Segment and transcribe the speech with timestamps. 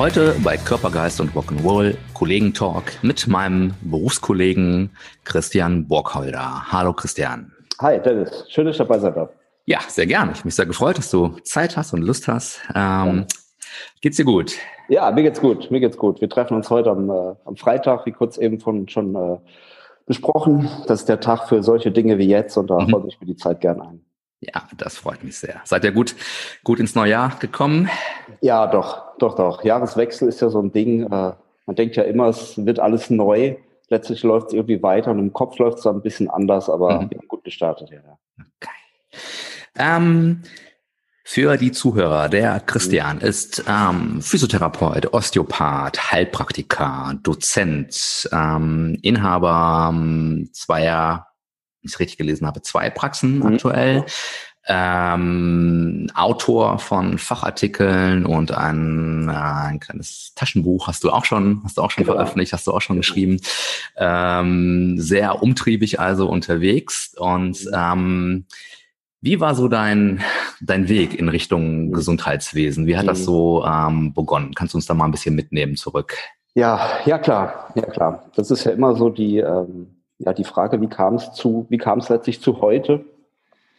[0.00, 4.88] Heute bei Körpergeist und Rock'n'Roll Kollegentalk mit meinem Berufskollegen
[5.24, 6.72] Christian Borgholder.
[6.72, 7.52] Hallo Christian.
[7.80, 9.28] Hi Dennis, schön, dass ich dabei sein darf.
[9.66, 10.32] Ja, sehr gerne.
[10.32, 12.62] Ich habe mich sehr gefreut, dass du Zeit hast und Lust hast.
[12.74, 13.26] Ähm,
[14.00, 14.54] geht's dir gut?
[14.88, 15.70] Ja, mir geht's gut.
[15.70, 16.22] Mir geht's gut.
[16.22, 19.36] Wir treffen uns heute am, äh, am Freitag, wie kurz eben von schon äh,
[20.06, 20.70] besprochen.
[20.86, 22.88] Das ist der Tag für solche Dinge wie jetzt und da mhm.
[22.88, 23.99] freue ich mir die Zeit gerne ein.
[24.40, 25.60] Ja, das freut mich sehr.
[25.64, 26.14] Seid ihr gut,
[26.64, 27.90] gut ins neue Jahr gekommen?
[28.40, 29.64] Ja, doch, doch, doch.
[29.64, 31.04] Jahreswechsel ist ja so ein Ding.
[31.04, 31.32] Äh,
[31.66, 33.56] man denkt ja immer, es wird alles neu.
[33.88, 37.10] Letztlich läuft es irgendwie weiter und im Kopf läuft es ein bisschen anders, aber mhm.
[37.28, 38.00] gut gestartet, ja.
[38.38, 38.70] Okay.
[39.76, 40.42] Ähm,
[41.24, 43.22] für die Zuhörer, der Christian mhm.
[43.22, 51.29] ist ähm, Physiotherapeut, Osteopath, Heilpraktiker, Dozent, ähm, Inhaber ähm, zweier
[51.82, 53.46] ich es richtig gelesen habe, zwei Praxen mhm.
[53.46, 54.04] aktuell.
[54.68, 61.78] Ähm, Autor von Fachartikeln und ein, äh, ein kleines Taschenbuch hast du auch schon, hast
[61.78, 62.16] du auch schon genau.
[62.16, 63.40] veröffentlicht, hast du auch schon geschrieben.
[63.96, 67.14] Ähm, sehr umtriebig also unterwegs.
[67.16, 67.74] Und mhm.
[67.74, 68.46] ähm,
[69.22, 70.22] wie war so dein,
[70.60, 71.92] dein Weg in Richtung mhm.
[71.92, 72.86] Gesundheitswesen?
[72.86, 73.24] Wie hat das mhm.
[73.24, 74.54] so ähm, begonnen?
[74.54, 76.16] Kannst du uns da mal ein bisschen mitnehmen zurück?
[76.54, 78.30] Ja, ja klar, ja klar.
[78.34, 81.78] Das ist ja immer so die, ähm, ja, die Frage, wie kam es zu, wie
[81.78, 83.04] kam es letztlich zu heute?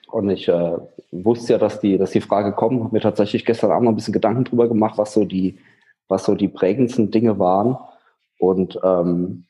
[0.10, 0.78] Und ich äh,
[1.12, 3.96] wusste ja, dass die, dass die Frage kommt, habe mir tatsächlich gestern Abend noch ein
[3.96, 5.58] bisschen Gedanken drüber gemacht, was so die,
[6.08, 7.78] was so die prägendsten Dinge waren.
[8.40, 9.46] Und ähm,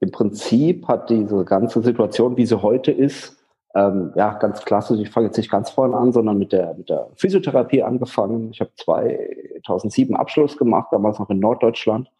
[0.00, 3.36] im Prinzip hat diese ganze Situation, wie sie heute ist,
[3.74, 6.90] ähm, ja, ganz klassisch, ich fange jetzt nicht ganz vorne an, sondern mit der, mit
[6.90, 8.50] der Physiotherapie angefangen.
[8.50, 12.10] Ich habe 2007 Abschluss gemacht, damals noch in Norddeutschland.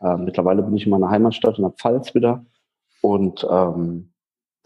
[0.00, 2.44] Ähm, mittlerweile bin ich in meiner Heimatstadt in der Pfalz wieder
[3.06, 4.10] und ähm,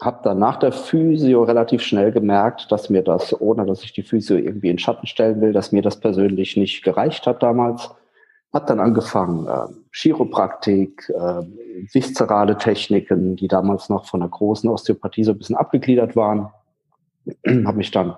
[0.01, 4.01] habe dann nach der Physio relativ schnell gemerkt, dass mir das, ohne dass ich die
[4.01, 7.91] Physio irgendwie in Schatten stellen will, dass mir das persönlich nicht gereicht hat damals.
[8.51, 11.43] Hat dann angefangen, äh, Chiropraktik, äh,
[11.93, 16.49] viszerale Techniken, die damals noch von der großen Osteopathie so ein bisschen abgegliedert waren.
[17.47, 18.15] habe mich dann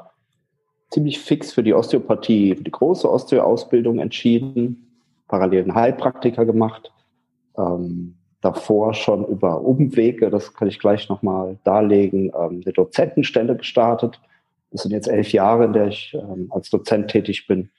[0.90, 6.94] ziemlich fix für die Osteopathie, für die große Osteo-Ausbildung entschieden, parallel einen Heilpraktiker gemacht.
[7.58, 14.20] Ähm, davor schon über Umwege, das kann ich gleich nochmal darlegen, ähm, eine Dozentenstelle gestartet.
[14.72, 17.70] Das sind jetzt elf Jahre, in der ich ähm, als Dozent tätig bin.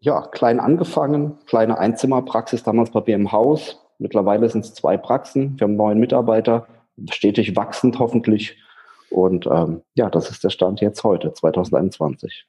[0.00, 3.80] Ja, klein angefangen, kleine Einzimmerpraxis damals bei mir im Haus.
[3.98, 5.58] Mittlerweile sind es zwei Praxen.
[5.58, 6.66] Wir haben neun Mitarbeiter,
[7.10, 8.56] stetig wachsend hoffentlich.
[9.10, 12.46] Und ähm, ja, das ist der Stand jetzt heute, 2021.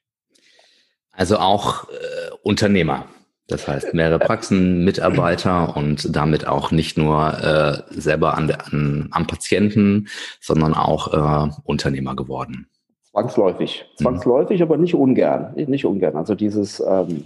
[1.11, 3.05] Also auch äh, Unternehmer.
[3.47, 9.07] Das heißt, mehrere Praxen, Mitarbeiter und damit auch nicht nur äh, selber an der, an,
[9.11, 10.07] am Patienten,
[10.41, 12.67] sondern auch äh, Unternehmer geworden.
[13.11, 13.85] Zwangsläufig.
[13.99, 14.03] Mhm.
[14.03, 14.63] Zwangsläufig, mhm.
[14.63, 15.53] aber nicht ungern.
[15.55, 16.15] Nicht ungern.
[16.15, 17.25] Also dieses, ähm,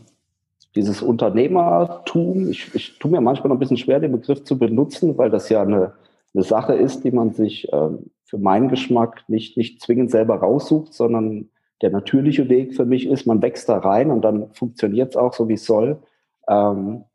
[0.75, 5.17] dieses Unternehmertum, ich, ich tue mir manchmal noch ein bisschen schwer, den Begriff zu benutzen,
[5.17, 5.93] weil das ja eine,
[6.33, 10.93] eine Sache ist, die man sich ähm, für meinen Geschmack nicht, nicht zwingend selber raussucht,
[10.93, 11.49] sondern
[11.81, 15.33] der natürliche Weg für mich ist, man wächst da rein und dann funktioniert es auch
[15.33, 15.97] so, wie es soll.
[16.49, 17.05] Ähm,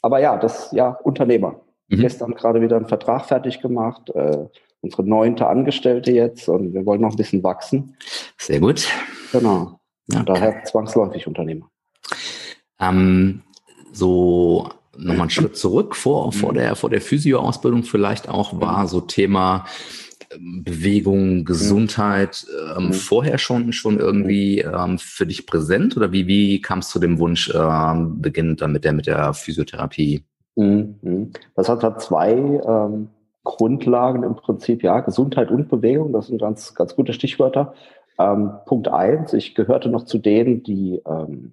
[0.00, 1.60] aber ja, das ja Unternehmer.
[1.88, 2.00] Mhm.
[2.00, 4.46] Gestern gerade wieder einen Vertrag fertig gemacht, äh,
[4.80, 7.96] unsere neunte Angestellte jetzt und wir wollen noch ein bisschen wachsen.
[8.38, 8.88] Sehr gut.
[9.32, 9.80] Genau.
[10.12, 10.22] Okay.
[10.24, 11.68] Daher zwangsläufig Unternehmer.
[12.78, 13.42] Ähm,
[13.92, 16.56] so nochmal einen Schritt zurück vor, vor mhm.
[16.56, 19.66] der, vor der Physio-Ausbildung vielleicht auch war so Thema
[20.38, 22.92] Bewegung, Gesundheit ähm, mhm.
[22.92, 27.18] vorher schon schon irgendwie ähm, für dich präsent oder wie wie kam es zu dem
[27.18, 30.24] Wunsch ähm, beginnend dann mit der mit der Physiotherapie?
[30.56, 31.32] Mhm.
[31.54, 33.08] Das hat da zwei ähm,
[33.44, 37.74] Grundlagen im Prinzip, ja, Gesundheit und Bewegung, das sind ganz ganz gute Stichwörter.
[38.18, 41.52] Ähm, Punkt eins, ich gehörte noch zu denen, die ähm,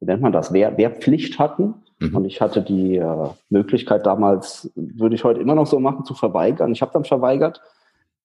[0.00, 1.74] wie nennt man das, Wehr, Wehrpflicht hatten.
[1.98, 2.16] Mhm.
[2.16, 6.14] Und ich hatte die äh, Möglichkeit damals, würde ich heute immer noch so machen, zu
[6.14, 6.72] verweigern.
[6.72, 7.60] Ich habe dann verweigert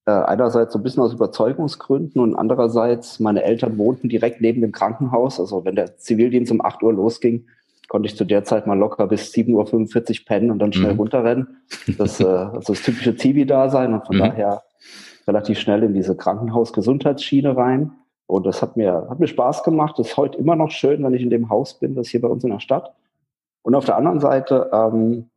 [0.05, 4.71] äh, einerseits so ein bisschen aus Überzeugungsgründen und andererseits, meine Eltern wohnten direkt neben dem
[4.71, 5.39] Krankenhaus.
[5.39, 7.47] Also wenn der Zivildienst um 8 Uhr losging,
[7.87, 10.99] konnte ich zu der Zeit mal locker bis 7.45 Uhr pennen und dann schnell mhm.
[10.99, 11.57] runterrennen.
[11.97, 14.21] Das, äh, also das typische Zivi-Dasein und von mhm.
[14.21, 14.63] daher
[15.27, 17.91] relativ schnell in diese Krankenhaus-Gesundheitsschiene rein.
[18.27, 19.97] Und das hat mir, hat mir Spaß gemacht.
[19.97, 22.27] Das ist heute immer noch schön, wenn ich in dem Haus bin, das hier bei
[22.27, 22.93] uns in der Stadt.
[23.61, 25.29] Und auf der anderen Seite, ähm,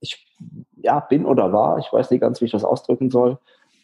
[0.00, 0.26] ich
[0.76, 3.38] ja, bin oder war, ich weiß nicht ganz, wie ich das ausdrücken soll,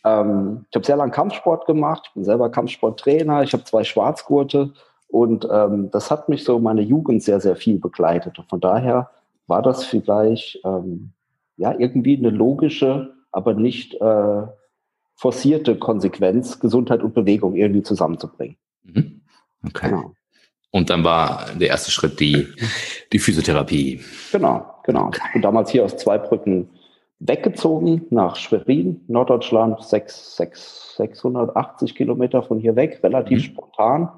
[0.05, 4.73] Ähm, ich habe sehr lange Kampfsport gemacht, ich bin selber Kampfsporttrainer, ich habe zwei Schwarzgurte
[5.09, 8.39] und ähm, das hat mich so meine Jugend sehr, sehr viel begleitet.
[8.39, 9.11] Und von daher
[9.47, 11.13] war das vielleicht ähm,
[11.57, 14.43] ja irgendwie eine logische, aber nicht äh,
[15.17, 18.57] forcierte Konsequenz, Gesundheit und Bewegung irgendwie zusammenzubringen.
[18.83, 19.21] Mhm.
[19.67, 19.91] Okay.
[19.91, 20.13] Genau.
[20.71, 22.49] Und dann war der erste Schritt die,
[23.13, 24.01] die Physiotherapie.
[24.33, 25.07] Genau, genau.
[25.07, 25.21] Okay.
[25.33, 26.69] Bin damals hier aus Zweibrücken
[27.21, 33.43] weggezogen nach Schwerin, Norddeutschland, 6, 6, 680 Kilometer von hier weg, relativ mhm.
[33.43, 34.09] spontan.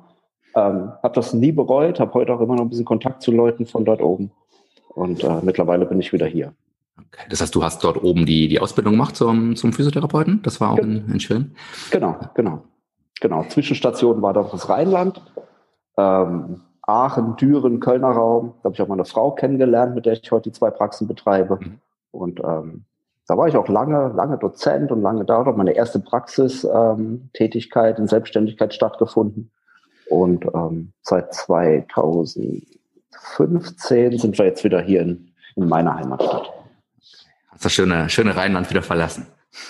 [0.55, 3.67] Ähm, habe das nie bereut, habe heute auch immer noch ein bisschen Kontakt zu Leuten
[3.67, 4.33] von dort oben.
[4.89, 6.55] Und äh, mittlerweile bin ich wieder hier.
[6.99, 7.27] Okay.
[7.29, 10.41] Das heißt, du hast dort oben die, die Ausbildung gemacht zum, zum Physiotherapeuten?
[10.43, 11.55] Das war auch Gen in, in Schwerin?
[11.91, 12.63] Genau, genau.
[13.21, 13.45] Genau.
[13.45, 15.21] Zwischenstation war dort das Rheinland.
[15.99, 18.55] Ähm, Aachen, Düren, Kölner Raum.
[18.63, 21.59] Da habe ich auch meine Frau kennengelernt, mit der ich heute die zwei Praxen betreibe.
[21.61, 21.79] Mhm.
[22.17, 22.85] Und ähm,
[23.29, 25.45] da war ich auch lange, lange Dozent und lange da.
[25.45, 29.51] Hat meine erste Praxistätigkeit ähm, in Selbstständigkeit stattgefunden.
[30.09, 36.53] Und ähm, seit 2015 sind wir jetzt wieder hier in, in meiner Heimatstadt.
[37.51, 39.27] Hast das schöne, schöne Rheinland wieder verlassen?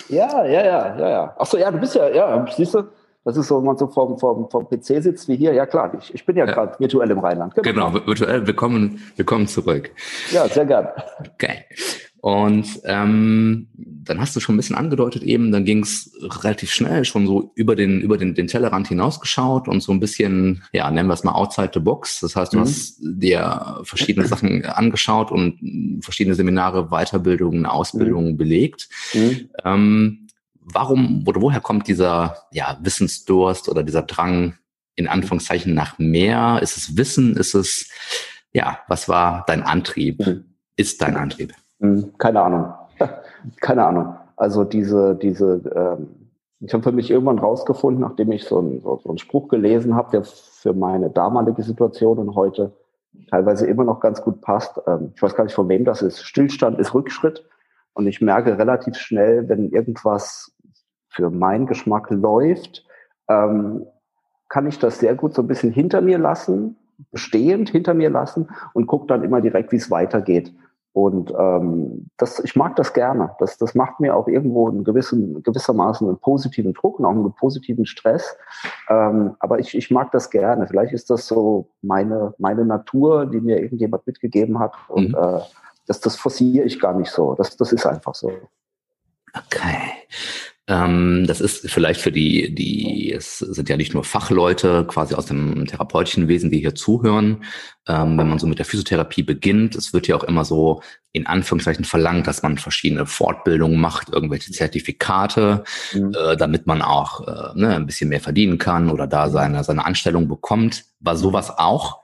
[0.09, 1.35] Ja, ja, ja, ja, ja.
[1.39, 2.83] Ach so, ja, du bist ja, ja, siehst du,
[3.23, 5.53] das ist so, wenn man so vom, vom, vom PC sitzt wie hier.
[5.53, 6.53] Ja klar, ich, ich bin ja, ja.
[6.53, 7.55] gerade virtuell im Rheinland.
[7.55, 8.45] Genau, genau virtuell.
[8.45, 9.89] Willkommen, willkommen zurück.
[10.31, 10.89] Ja, sehr gern.
[11.33, 11.65] Okay.
[12.19, 17.05] Und ähm, dann hast du schon ein bisschen angedeutet eben, dann ging es relativ schnell
[17.05, 21.09] schon so über den über den, den Tellerrand hinausgeschaut und so ein bisschen, ja, nennen
[21.09, 22.19] wir es mal outside the box.
[22.21, 22.61] Das heißt, du mhm.
[22.61, 28.37] hast dir verschiedene Sachen angeschaut und verschiedene Seminare, Weiterbildungen, Ausbildungen mhm.
[28.37, 28.89] belegt.
[29.13, 29.49] Mhm.
[29.63, 30.27] Ähm,
[30.59, 34.57] warum oder woher kommt dieser ja, Wissensdurst oder dieser Drang
[34.95, 36.59] in Anführungszeichen nach mehr?
[36.61, 37.37] Ist es Wissen?
[37.37, 37.89] Ist es,
[38.53, 40.25] ja, was war dein Antrieb?
[40.25, 40.45] Mhm.
[40.75, 41.53] Ist dein Antrieb?
[41.79, 42.13] Mhm.
[42.17, 42.73] Keine Ahnung.
[43.61, 44.15] Keine Ahnung.
[44.35, 46.29] Also diese, diese, ähm,
[46.59, 49.95] ich habe für mich irgendwann rausgefunden, nachdem ich so, ein, so, so einen Spruch gelesen
[49.95, 52.71] habe, der für meine damalige Situation und heute
[53.29, 54.79] teilweise immer noch ganz gut passt.
[54.87, 56.23] Ähm, ich weiß gar nicht, von wem das ist.
[56.23, 57.45] Stillstand ist Rückschritt.
[57.93, 60.55] Und ich merke relativ schnell, wenn irgendwas
[61.09, 62.85] für meinen Geschmack läuft,
[63.27, 63.87] ähm,
[64.49, 66.77] kann ich das sehr gut so ein bisschen hinter mir lassen,
[67.11, 70.53] bestehend hinter mir lassen und gucke dann immer direkt, wie es weitergeht.
[70.97, 73.29] Und ähm, das, ich mag das gerne.
[73.37, 77.35] Das, das macht mir auch irgendwo einen gewissen, gewissermaßen einen positiven Druck und auch einen
[77.35, 78.35] positiven Stress.
[78.89, 80.65] Ähm, aber ich, ich mag das gerne.
[80.65, 84.73] Vielleicht ist das so meine, meine Natur, die mir irgendjemand mitgegeben hat.
[84.87, 85.17] Und mhm.
[85.19, 85.41] äh,
[85.85, 87.35] das, das forciere ich gar nicht so.
[87.35, 88.31] Das, das ist einfach so.
[89.35, 89.91] Okay.
[90.69, 95.25] Ähm, das ist vielleicht für die, die, es sind ja nicht nur Fachleute quasi aus
[95.25, 97.45] dem therapeutischen Wesen, die hier zuhören.
[97.87, 100.81] Ähm, wenn man so mit der Physiotherapie beginnt, es wird ja auch immer so
[101.13, 106.13] in Anführungszeichen verlangt, dass man verschiedene Fortbildungen macht, irgendwelche Zertifikate, mhm.
[106.13, 109.85] äh, damit man auch äh, ne, ein bisschen mehr verdienen kann oder da seine, seine
[109.85, 110.83] Anstellung bekommt.
[110.99, 112.01] War sowas auch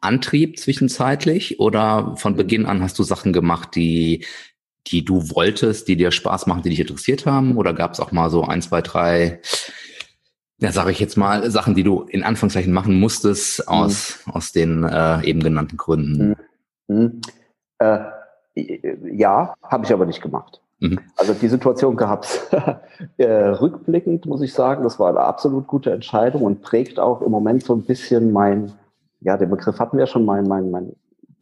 [0.00, 4.24] Antrieb zwischenzeitlich oder von Beginn an hast du Sachen gemacht, die
[4.86, 7.56] die du wolltest, die dir Spaß machen, die dich interessiert haben?
[7.56, 9.40] Oder gab es auch mal so ein, zwei, drei,
[10.58, 14.32] ja, sage ich jetzt mal, Sachen, die du in Anführungszeichen machen musstest aus, mhm.
[14.32, 16.36] aus den äh, eben genannten Gründen?
[16.88, 16.96] Mhm.
[16.96, 17.20] mhm.
[17.78, 17.98] Äh,
[19.12, 20.62] ja, habe ich aber nicht gemacht.
[20.80, 20.98] Mhm.
[21.16, 22.48] Also die Situation gab es
[23.18, 24.82] äh, rückblickend, muss ich sagen.
[24.82, 28.72] Das war eine absolut gute Entscheidung und prägt auch im Moment so ein bisschen mein,
[29.20, 30.92] ja, den Begriff hatten wir schon, mein, mein, mein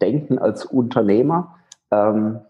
[0.01, 1.57] Denken als Unternehmer.
[1.91, 2.41] Ähm,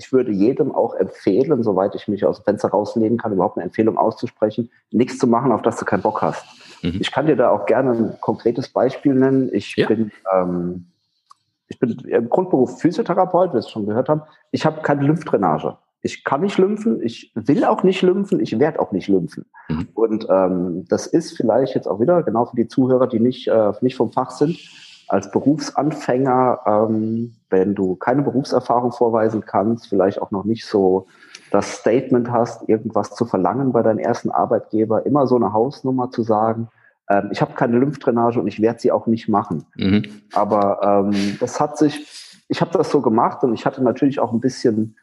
[0.00, 3.64] ich würde jedem auch empfehlen, soweit ich mich aus dem Fenster rauslehnen kann, überhaupt eine
[3.64, 6.42] Empfehlung auszusprechen, nichts zu machen, auf das du keinen Bock hast.
[6.82, 6.96] Mhm.
[7.00, 9.50] Ich kann dir da auch gerne ein konkretes Beispiel nennen.
[9.52, 9.86] Ich ja.
[9.86, 10.86] bin ähm,
[11.68, 14.22] ich bin im Grundberuf Physiotherapeut, wie wir es schon gehört haben.
[14.52, 15.76] Ich habe keine Lymphdrainage.
[16.02, 19.44] Ich kann nicht lymphen, ich will auch nicht lymphen, ich werde auch nicht lymphen.
[19.68, 19.88] Mhm.
[19.92, 23.72] Und ähm, das ist vielleicht jetzt auch wieder, genau für die Zuhörer, die nicht, äh,
[23.82, 24.58] nicht vom Fach sind,
[25.10, 31.08] als Berufsanfänger, ähm, wenn du keine Berufserfahrung vorweisen kannst, vielleicht auch noch nicht so
[31.50, 36.22] das Statement hast, irgendwas zu verlangen bei deinem ersten Arbeitgeber, immer so eine Hausnummer zu
[36.22, 36.68] sagen,
[37.08, 39.66] ähm, ich habe keine Lymphdrainage und ich werde sie auch nicht machen.
[39.74, 40.04] Mhm.
[40.32, 44.32] Aber ähm, das hat sich, ich habe das so gemacht und ich hatte natürlich auch
[44.32, 44.96] ein bisschen,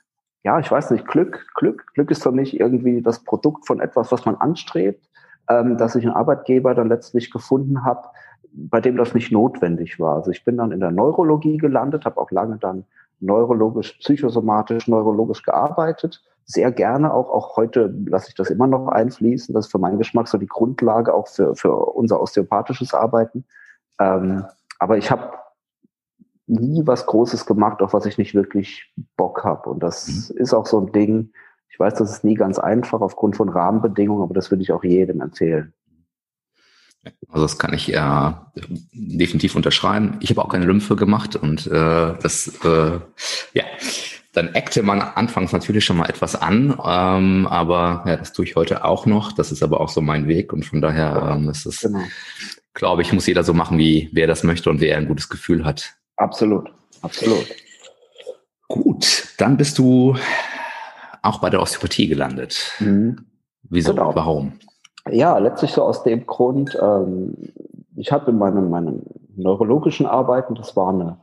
[0.43, 1.47] ja, ich weiß nicht, Glück.
[1.55, 5.05] Glück, Glück ist doch nicht irgendwie das Produkt von etwas, was man anstrebt,
[5.49, 8.07] ähm, dass ich einen Arbeitgeber dann letztlich gefunden habe,
[8.53, 10.15] bei dem das nicht notwendig war.
[10.15, 12.85] Also ich bin dann in der Neurologie gelandet, habe auch lange dann
[13.19, 16.23] neurologisch, psychosomatisch, neurologisch gearbeitet.
[16.45, 19.53] Sehr gerne auch, auch heute lasse ich das immer noch einfließen.
[19.53, 23.45] Das ist für meinen Geschmack so die Grundlage auch für, für unser osteopathisches Arbeiten.
[23.99, 24.45] Ähm,
[24.79, 25.31] aber ich habe
[26.45, 29.69] nie was Großes gemacht, auf was ich nicht wirklich Bock habe.
[29.69, 30.37] Und das mhm.
[30.37, 31.31] ist auch so ein Ding,
[31.69, 34.83] Ich weiß, das ist nie ganz einfach aufgrund von Rahmenbedingungen, aber das würde ich auch
[34.83, 35.73] jedem empfehlen.
[37.29, 38.31] Also das kann ich äh,
[38.93, 40.17] definitiv unterschreiben.
[40.19, 42.99] Ich habe auch keine Lymphe gemacht und äh, das, äh,
[43.53, 43.63] ja,
[44.33, 48.55] dann eckte man anfangs natürlich schon mal etwas an, ähm, aber ja, das tue ich
[48.55, 49.31] heute auch noch.
[49.31, 52.03] Das ist aber auch so mein Weg und von daher ähm, ist es, genau.
[52.73, 55.65] glaube ich, muss jeder so machen, wie wer das möchte und wer ein gutes Gefühl
[55.65, 55.95] hat.
[56.17, 56.69] Absolut,
[57.01, 57.47] absolut.
[58.67, 60.15] Gut, dann bist du
[61.21, 62.73] auch bei der Osteopathie gelandet.
[62.79, 63.25] Mhm.
[63.63, 63.93] Wieso?
[63.93, 64.15] Genau.
[64.15, 64.53] Warum?
[65.11, 67.35] Ja, letztlich so aus dem Grund, ähm,
[67.95, 69.01] ich habe in meinem, meinem
[69.35, 71.17] neurologischen Arbeiten, das war eine,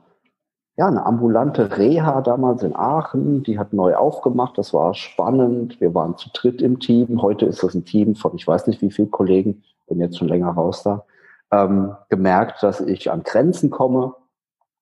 [0.76, 5.94] ja, eine ambulante Reha damals in Aachen, die hat neu aufgemacht, das war spannend, wir
[5.94, 8.90] waren zu dritt im Team, heute ist das ein Team von ich weiß nicht wie
[8.90, 11.04] viele Kollegen, bin jetzt schon länger raus da,
[11.50, 14.14] ähm, gemerkt, dass ich an Grenzen komme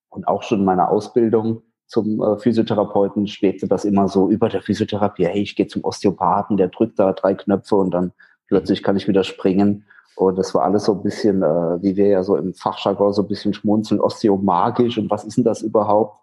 [0.09, 4.63] und auch schon in meiner Ausbildung zum äh, Physiotherapeuten schwebte das immer so über der
[4.63, 8.13] Physiotherapie, hey, ich gehe zum Osteopathen, der drückt da drei Knöpfe und dann
[8.53, 9.87] plötzlich kann ich wieder springen.
[10.15, 13.23] Und das war alles so ein bisschen, äh, wie wir ja so im Fachjargon so
[13.23, 16.19] ein bisschen schmunzeln, osteomagisch und was ist denn das überhaupt?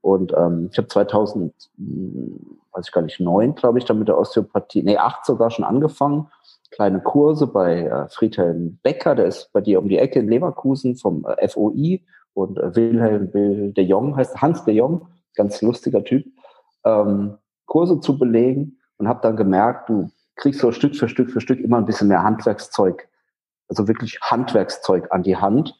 [0.00, 4.08] Und ähm, ich habe 2000, hm, weiß ich gar nicht, neun, glaube ich, dann mit
[4.08, 6.28] der Osteopathie, nee, acht sogar schon angefangen.
[6.70, 10.96] Kleine Kurse bei äh, Friedhelm Becker, der ist bei dir um die Ecke in Leverkusen
[10.96, 16.02] vom äh, FOI und äh, Wilhelm Will de Jong heißt Hans de Jong, ganz lustiger
[16.02, 16.24] Typ,
[16.86, 17.36] ähm,
[17.66, 21.60] Kurse zu belegen und habe dann gemerkt, du kriegst so Stück für Stück für Stück
[21.60, 23.08] immer ein bisschen mehr Handwerkszeug,
[23.68, 25.78] also wirklich Handwerkszeug an die Hand,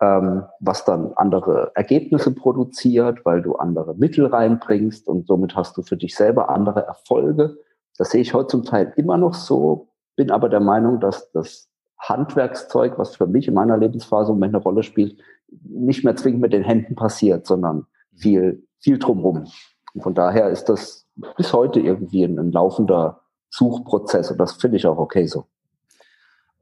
[0.00, 5.82] ähm, was dann andere Ergebnisse produziert, weil du andere Mittel reinbringst und somit hast du
[5.82, 7.58] für dich selber andere Erfolge.
[7.96, 11.68] Das sehe ich heute zum Teil immer noch so, bin aber der Meinung, dass das
[11.98, 15.18] Handwerkszeug, was für mich in meiner Lebensphase im Moment eine Rolle spielt,
[15.62, 19.46] nicht mehr zwingend mit den Händen passiert, sondern viel, viel drumherum.
[19.94, 24.76] Und von daher ist das bis heute irgendwie ein, ein laufender Suchprozess und das finde
[24.76, 25.46] ich auch okay so.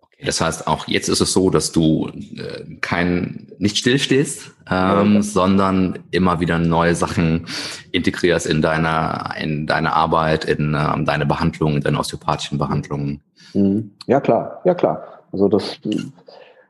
[0.02, 5.14] Okay, das heißt, auch jetzt ist es so, dass du äh, kein nicht stillstehst, ähm,
[5.14, 5.22] ja.
[5.22, 7.46] sondern immer wieder neue Sachen
[7.90, 13.22] integrierst in deiner in deine Arbeit, in ähm, deine Behandlungen, in deine osteopathischen Behandlungen.
[13.54, 13.90] Mhm.
[14.06, 15.24] Ja klar, ja klar.
[15.32, 15.80] Also das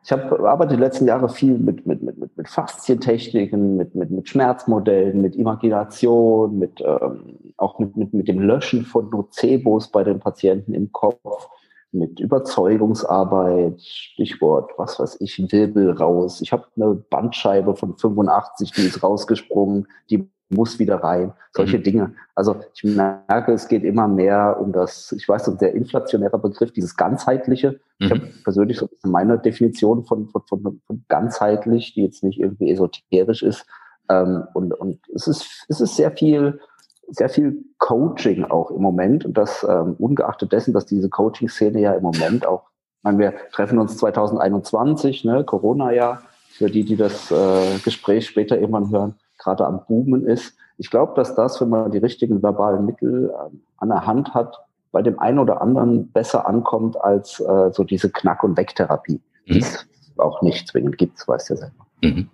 [0.05, 4.11] ich habe arbeite die letzten Jahre viel mit, mit, mit, mit, mit Faszientechniken, mit, mit,
[4.11, 10.05] mit Schmerzmodellen, mit Imagination, mit, ähm, auch mit, mit, mit dem Löschen von Nocebos bei
[10.05, 11.49] den Patienten im Kopf,
[11.93, 16.43] mit Überzeugungsarbeit, Stichwort, was weiß ich, Wirbel raus.
[16.43, 21.83] Ich habe eine Bandscheibe von 85, die ist rausgesprungen, die muss wieder rein, solche mhm.
[21.83, 22.15] Dinge.
[22.35, 26.73] Also ich merke, es geht immer mehr um das, ich weiß, so der inflationäre Begriff,
[26.73, 27.81] dieses ganzheitliche.
[27.99, 28.07] Mhm.
[28.07, 32.71] Ich habe persönlich so meine Definition von, von, von, von ganzheitlich, die jetzt nicht irgendwie
[32.71, 33.67] esoterisch ist.
[34.09, 36.61] Ähm, und und es, ist, es ist sehr viel,
[37.09, 39.25] sehr viel Coaching auch im Moment.
[39.25, 43.35] Und das ähm, ungeachtet dessen, dass diese Coaching-Szene ja im Moment auch, ich meine, wir
[43.53, 49.67] treffen uns 2021, ne, Corona-Jahr, für die, die das äh, Gespräch später irgendwann hören gerade
[49.67, 50.57] am Boomen ist.
[50.79, 54.59] Ich glaube, dass das, wenn man die richtigen verbalen Mittel äh, an der Hand hat,
[54.91, 59.53] bei dem einen oder anderen besser ankommt als äh, so diese Knack- und Wegtherapie, mhm.
[59.53, 59.87] die es
[60.17, 61.87] auch nicht zwingend gibt, weißt du ja selber.
[62.03, 62.31] Mhm.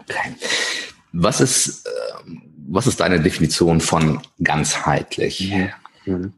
[0.00, 0.34] Okay.
[1.12, 2.30] Was ist, äh,
[2.68, 5.52] was ist deine Definition von ganzheitlich?
[6.06, 6.14] Mhm.
[6.14, 6.32] mhm.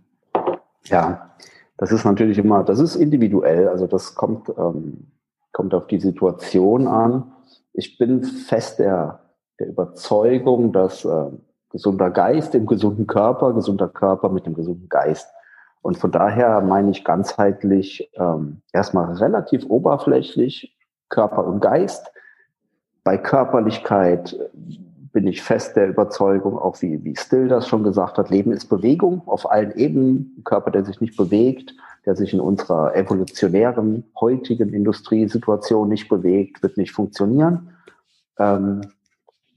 [0.85, 1.35] Ja,
[1.79, 5.09] das ist natürlich immer, das ist individuell, also das kommt, ähm,
[5.53, 7.33] kommt auf die Situation an.
[7.73, 9.26] Ich bin fest der
[9.59, 11.31] der Überzeugung, dass äh,
[11.71, 15.29] gesunder Geist im gesunden Körper, gesunder Körper mit dem gesunden Geist.
[15.83, 20.77] Und von daher meine ich ganzheitlich ähm, erstmal relativ oberflächlich
[21.09, 22.11] Körper und Geist.
[23.05, 24.37] Bei Körperlichkeit
[25.13, 28.67] bin ich fest der Überzeugung, auch wie, wie Still das schon gesagt hat, Leben ist
[28.67, 30.35] Bewegung auf allen Ebenen.
[30.39, 31.73] Ein Körper, der sich nicht bewegt,
[32.05, 37.71] der sich in unserer evolutionären, heutigen Industriesituation nicht bewegt, wird nicht funktionieren.
[38.39, 38.83] Ähm,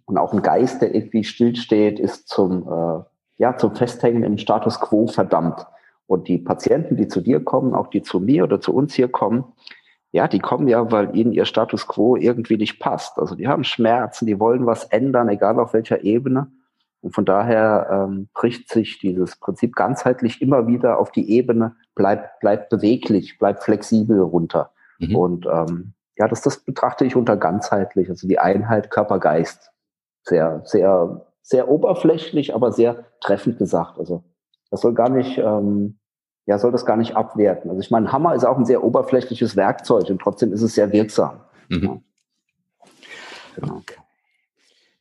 [0.09, 3.03] und auch ein Geist, der irgendwie stillsteht, ist zum, äh,
[3.37, 5.65] ja, zum Festhängen im Status quo verdammt.
[6.07, 9.07] Und die Patienten, die zu dir kommen, auch die zu mir oder zu uns hier
[9.07, 9.45] kommen,
[10.11, 13.19] ja, die kommen ja, weil ihnen ihr Status quo irgendwie nicht passt.
[13.19, 16.51] Also die haben Schmerzen, die wollen was ändern, egal auf welcher Ebene.
[17.01, 22.39] Und von daher ähm, bricht sich dieses Prinzip ganzheitlich immer wieder auf die Ebene, bleibt
[22.39, 24.71] bleib beweglich, bleibt flexibel runter.
[24.97, 25.15] Mhm.
[25.15, 29.71] Und ähm, ja, das, das betrachte ich unter ganzheitlich, also die Einheit Körper-Geist
[30.29, 34.00] sehr, sehr, sehr oberflächlich, aber sehr treffend gesagt.
[34.00, 34.24] Also
[34.71, 36.00] das soll gar nicht, ähm,
[36.45, 37.69] ja, soll das gar nicht abwerten.
[37.69, 40.91] Also ich meine, Hammer ist auch ein sehr oberflächliches Werkzeug und trotzdem ist es sehr
[40.91, 41.41] wirksam.
[41.67, 42.03] Mhm.
[43.55, 43.75] Genau.
[43.75, 43.98] Okay.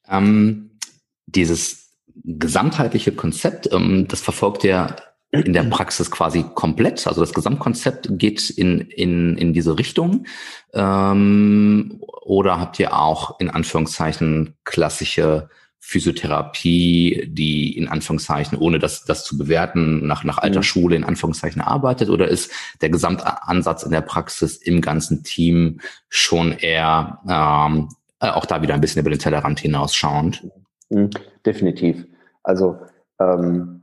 [0.09, 0.79] Ähm,
[1.27, 1.95] dieses
[2.25, 4.97] gesamtheitliche Konzept, ähm, das verfolgt ja
[5.31, 7.07] in der Praxis quasi komplett?
[7.07, 10.27] Also das Gesamtkonzept geht in, in, in diese Richtung?
[10.73, 19.25] Ähm, oder habt ihr auch in Anführungszeichen klassische Physiotherapie, die in Anführungszeichen, ohne das, das
[19.25, 20.65] zu bewerten, nach, nach alter mhm.
[20.65, 22.09] Schule in Anführungszeichen arbeitet?
[22.11, 27.89] Oder ist der Gesamtansatz in der Praxis im ganzen Team schon eher ähm,
[28.21, 30.47] äh, auch da wieder ein bisschen über den Tellerrand hinausschauend?
[30.91, 31.11] Mhm.
[31.45, 32.05] Definitiv.
[32.43, 32.79] Also
[33.21, 33.78] ähm,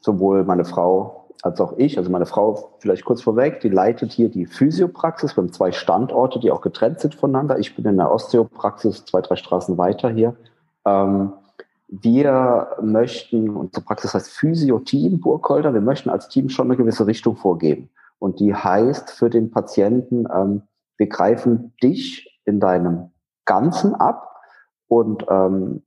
[0.00, 4.28] sowohl meine Frau als auch ich, also meine Frau vielleicht kurz vorweg, die leitet hier
[4.28, 5.36] die Physiopraxis.
[5.36, 7.58] Wir haben zwei Standorte, die auch getrennt sind voneinander.
[7.58, 10.34] Ich bin in der Osteopraxis zwei, drei Straßen weiter hier.
[10.84, 11.32] Ähm,
[11.88, 17.36] wir möchten, unsere Praxis heißt Physio-Team Burgholder, wir möchten als Team schon eine gewisse Richtung
[17.36, 17.88] vorgeben.
[18.18, 20.62] Und die heißt für den Patienten, ähm,
[20.96, 23.12] wir greifen dich in deinem
[23.44, 24.40] Ganzen ab
[24.88, 25.82] und ähm,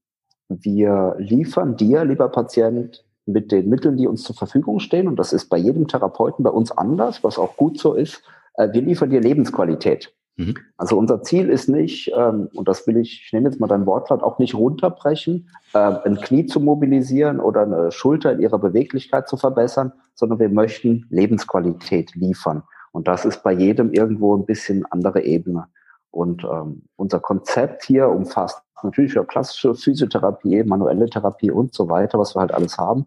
[0.47, 5.33] wir liefern dir, lieber Patient, mit den Mitteln, die uns zur Verfügung stehen, und das
[5.33, 8.23] ist bei jedem Therapeuten bei uns anders, was auch gut so ist,
[8.55, 10.13] äh, wir liefern dir Lebensqualität.
[10.37, 10.55] Mhm.
[10.77, 13.85] Also unser Ziel ist nicht, ähm, und das will ich, ich nehme jetzt mal dein
[13.85, 19.27] Wortlaut, auch nicht runterbrechen, äh, ein Knie zu mobilisieren oder eine Schulter in ihrer Beweglichkeit
[19.27, 22.63] zu verbessern, sondern wir möchten Lebensqualität liefern.
[22.91, 25.67] Und das ist bei jedem irgendwo ein bisschen andere Ebene.
[26.09, 32.19] Und ähm, unser Konzept hier umfasst natürlich ja klassische Physiotherapie, manuelle Therapie und so weiter,
[32.19, 33.05] was wir halt alles haben.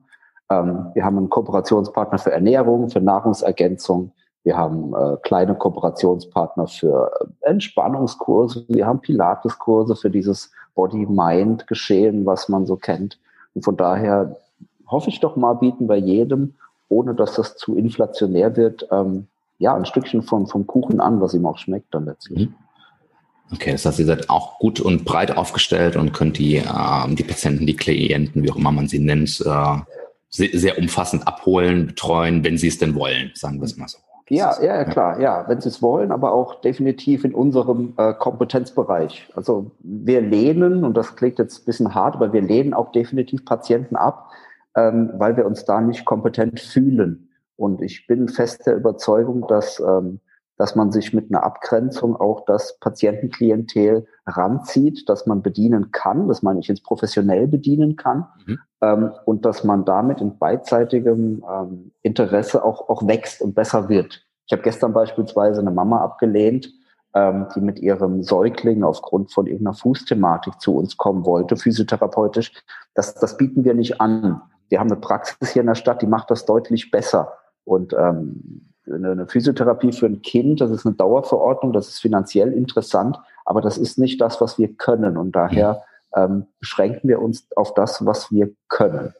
[0.50, 4.12] Ähm, wir haben einen Kooperationspartner für Ernährung, für Nahrungsergänzung.
[4.42, 8.64] Wir haben äh, kleine Kooperationspartner für äh, Entspannungskurse.
[8.68, 13.18] Wir haben Pilateskurse für dieses Body-Mind-Geschehen, was man so kennt.
[13.54, 14.36] Und von daher
[14.86, 16.54] hoffe ich doch mal, bieten wir jedem,
[16.88, 19.28] ohne dass das zu inflationär wird, ähm,
[19.58, 22.48] ja, ein Stückchen vom, vom Kuchen an, was ihm auch schmeckt dann letztlich.
[22.48, 22.54] Mhm.
[23.52, 27.24] Okay, das heißt, ihr seid auch gut und breit aufgestellt und könnt die, äh, die
[27.24, 29.76] Patienten, die Klienten, wie auch immer man sie nennt, äh,
[30.30, 33.98] sehr, sehr umfassend abholen, betreuen, wenn sie es denn wollen, sagen wir es mal so.
[34.30, 38.14] Ja, ja, ja, klar, ja, wenn sie es wollen, aber auch definitiv in unserem äh,
[38.14, 39.28] Kompetenzbereich.
[39.36, 43.44] Also wir lehnen, und das klingt jetzt ein bisschen hart, aber wir lehnen auch definitiv
[43.44, 44.30] Patienten ab,
[44.76, 47.28] ähm, weil wir uns da nicht kompetent fühlen.
[47.56, 50.20] Und ich bin fest der Überzeugung, dass ähm,
[50.56, 56.42] dass man sich mit einer Abgrenzung auch das Patientenklientel ranzieht, dass man bedienen kann, das
[56.42, 58.58] meine ich jetzt professionell bedienen kann mhm.
[58.80, 64.24] ähm, und dass man damit in beidseitigem ähm, Interesse auch, auch wächst und besser wird.
[64.46, 66.72] Ich habe gestern beispielsweise eine Mama abgelehnt,
[67.14, 72.52] ähm, die mit ihrem Säugling aufgrund von irgendeiner Fußthematik zu uns kommen wollte, physiotherapeutisch.
[72.94, 74.42] Das, das bieten wir nicht an.
[74.68, 77.32] Wir haben eine Praxis hier in der Stadt, die macht das deutlich besser.
[77.64, 83.18] Und ähm, eine Physiotherapie für ein Kind, das ist eine Dauerverordnung, das ist finanziell interessant,
[83.44, 85.16] aber das ist nicht das, was wir können.
[85.16, 89.14] Und daher ähm, beschränken wir uns auf das, was wir können.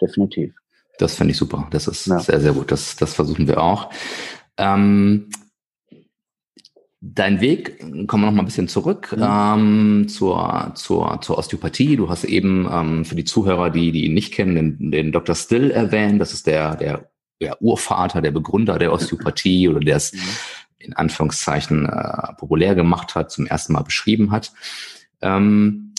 [0.00, 0.54] Definitiv.
[0.98, 1.66] Das finde ich super.
[1.70, 2.18] Das ist ja.
[2.18, 2.70] sehr, sehr gut.
[2.70, 3.90] Das, das versuchen wir auch.
[4.56, 5.28] Ähm,
[7.00, 9.22] dein Weg, kommen wir noch mal ein bisschen zurück mhm.
[9.22, 11.96] ähm, zur, zur, zur Osteopathie.
[11.96, 15.34] Du hast eben ähm, für die Zuhörer, die, die ihn nicht kennen, den, den Dr.
[15.34, 16.20] Still erwähnt.
[16.20, 20.20] Das ist der, der der Urvater, der Begründer der Osteopathie oder der es mhm.
[20.78, 24.52] in Anführungszeichen äh, populär gemacht hat, zum ersten Mal beschrieben hat.
[25.20, 25.94] Ähm,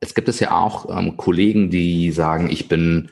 [0.00, 3.10] es gibt es ja auch ähm, Kollegen, die sagen, ich bin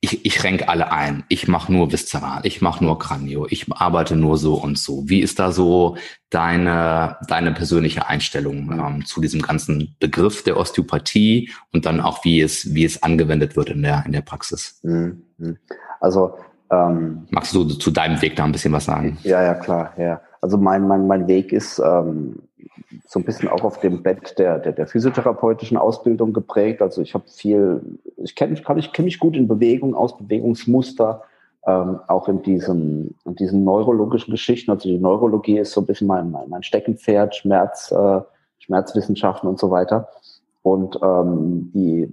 [0.00, 1.24] ich, ich renke alle ein.
[1.28, 5.08] Ich mache nur viszeral, ich mache nur Kranio, ich arbeite nur so und so.
[5.08, 5.96] Wie ist da so
[6.30, 12.40] deine, deine persönliche Einstellung ähm, zu diesem ganzen Begriff der Osteopathie und dann auch, wie
[12.40, 14.78] es, wie es angewendet wird in der, in der Praxis?
[14.82, 15.22] Mhm.
[16.00, 16.34] Also
[16.70, 19.18] ähm, Magst du zu deinem Weg da ein bisschen was sagen?
[19.22, 20.20] Ja, ja, klar, ja.
[20.40, 22.36] Also mein, mein, mein Weg ist ähm,
[23.06, 26.82] so ein bisschen auch auf dem Bett der, der, der physiotherapeutischen Ausbildung geprägt.
[26.82, 27.80] Also ich habe viel,
[28.16, 31.22] ich kenne kann ich kenne mich gut in Bewegung, aus Bewegungsmuster,
[31.66, 34.70] ähm, auch in diesen, in diesen neurologischen Geschichten.
[34.70, 38.20] Also die Neurologie ist so ein bisschen mein, mein, mein Steckenpferd, Schmerz, äh,
[38.58, 40.08] Schmerzwissenschaften und so weiter.
[40.62, 42.10] Und ähm, die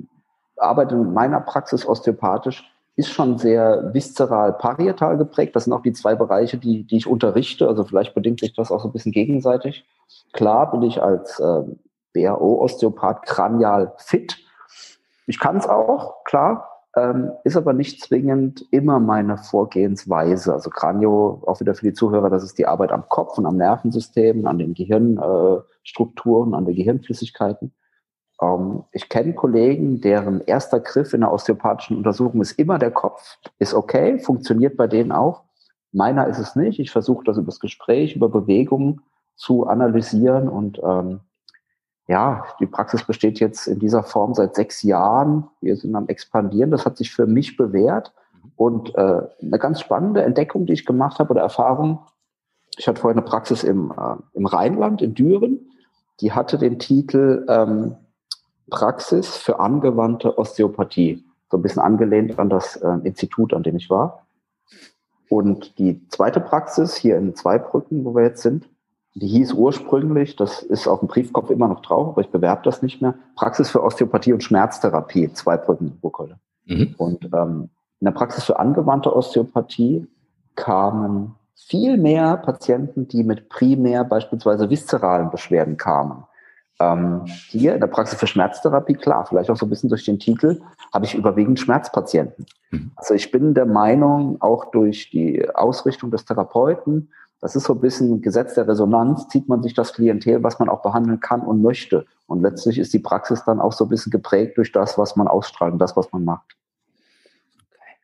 [0.58, 2.64] Arbeit in meiner Praxis osteopathisch
[2.96, 5.56] ist schon sehr viszeral parietal geprägt.
[5.56, 7.68] Das sind auch die zwei Bereiche, die, die ich unterrichte.
[7.68, 9.86] Also vielleicht bedingt sich das auch so ein bisschen gegenseitig.
[10.32, 11.64] Klar bin ich als äh,
[12.14, 14.38] BAO-Osteopath kranial fit.
[15.26, 20.54] Ich kann es auch, klar, ähm, ist aber nicht zwingend immer meine Vorgehensweise.
[20.54, 23.58] Also Kranio, auch wieder für die Zuhörer, das ist die Arbeit am Kopf und am
[23.58, 27.74] Nervensystem, an den Gehirnstrukturen, äh, an den Gehirnflüssigkeiten.
[28.42, 33.38] Ähm, ich kenne Kollegen, deren erster Griff in der osteopathischen Untersuchung ist immer der Kopf.
[33.60, 35.44] Ist okay, funktioniert bei denen auch.
[35.92, 36.80] Meiner ist es nicht.
[36.80, 39.02] Ich versuche das über das Gespräch, über Bewegungen
[39.36, 41.22] zu analysieren und ähm,
[42.08, 45.48] ja, die Praxis besteht jetzt in dieser Form seit sechs Jahren.
[45.62, 46.72] Wir sind am expandieren.
[46.72, 48.14] Das hat sich für mich bewährt.
[48.58, 52.00] Und äh, eine ganz spannende Entdeckung, die ich gemacht habe oder Erfahrung,
[52.78, 55.60] ich hatte vorher eine Praxis im, äh, im Rheinland, in Düren,
[56.20, 57.96] die hatte den Titel ähm,
[58.70, 61.24] Praxis für angewandte Osteopathie.
[61.50, 64.26] So ein bisschen angelehnt an das äh, Institut, an dem ich war.
[65.30, 68.70] Und die zweite Praxis hier in Zweibrücken, wo wir jetzt sind,
[69.16, 72.82] die hieß ursprünglich, das ist auf dem Briefkopf immer noch drauf, aber ich bewerbe das
[72.82, 76.40] nicht mehr, Praxis für Osteopathie und Schmerztherapie, Zweibrücken, Burgholde.
[76.66, 76.96] Mhm.
[76.98, 80.08] Und ähm, in der Praxis für angewandte Osteopathie
[80.56, 86.24] kamen viel mehr Patienten, die mit primär beispielsweise viszeralen Beschwerden kamen.
[86.80, 90.20] Ähm, hier in der Praxis für Schmerztherapie, klar, vielleicht auch so ein bisschen durch den
[90.20, 90.62] Titel,
[90.94, 92.46] habe ich überwiegend Schmerzpatienten.
[92.72, 92.92] Mhm.
[92.96, 97.10] Also ich bin der Meinung, auch durch die Ausrichtung des Therapeuten,
[97.44, 100.70] das ist so ein bisschen Gesetz der Resonanz, zieht man sich das Klientel, was man
[100.70, 102.06] auch behandeln kann und möchte.
[102.26, 105.28] Und letztlich ist die Praxis dann auch so ein bisschen geprägt durch das, was man
[105.28, 106.56] ausstrahlt und das, was man macht.
[107.70, 107.98] Okay.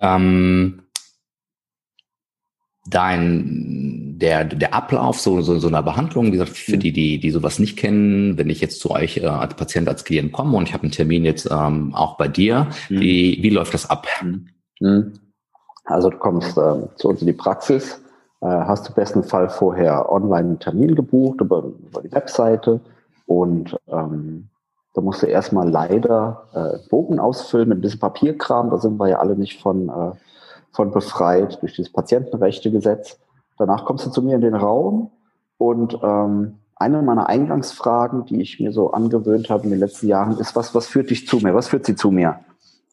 [0.00, 0.85] Ähm,
[2.88, 6.80] dein der der Ablauf so so, so einer Behandlung, wie gesagt, für mhm.
[6.80, 10.04] die die die sowas nicht kennen, wenn ich jetzt zu euch äh, als Patient als
[10.04, 13.00] Klient komme und ich habe einen Termin jetzt ähm, auch bei dir, mhm.
[13.00, 14.06] wie wie läuft das ab?
[14.22, 14.48] Mhm.
[14.80, 15.12] mhm.
[15.84, 18.02] Also du kommst äh, zu uns in die Praxis,
[18.40, 22.80] äh, hast du besten Fall vorher online einen Termin gebucht über, über die Webseite
[23.26, 24.48] und ähm,
[24.94, 29.08] da musst du erstmal leider äh, Bogen ausfüllen mit ein bisschen Papierkram, da sind wir
[29.08, 30.12] ja alle nicht von äh,
[30.76, 33.18] von befreit durch dieses Patientenrechtegesetz.
[33.58, 35.10] Danach kommst du zu mir in den Raum
[35.58, 40.38] und ähm, eine meiner Eingangsfragen, die ich mir so angewöhnt habe in den letzten Jahren,
[40.38, 41.54] ist, was, was führt dich zu mir?
[41.54, 42.40] Was führt sie zu mir?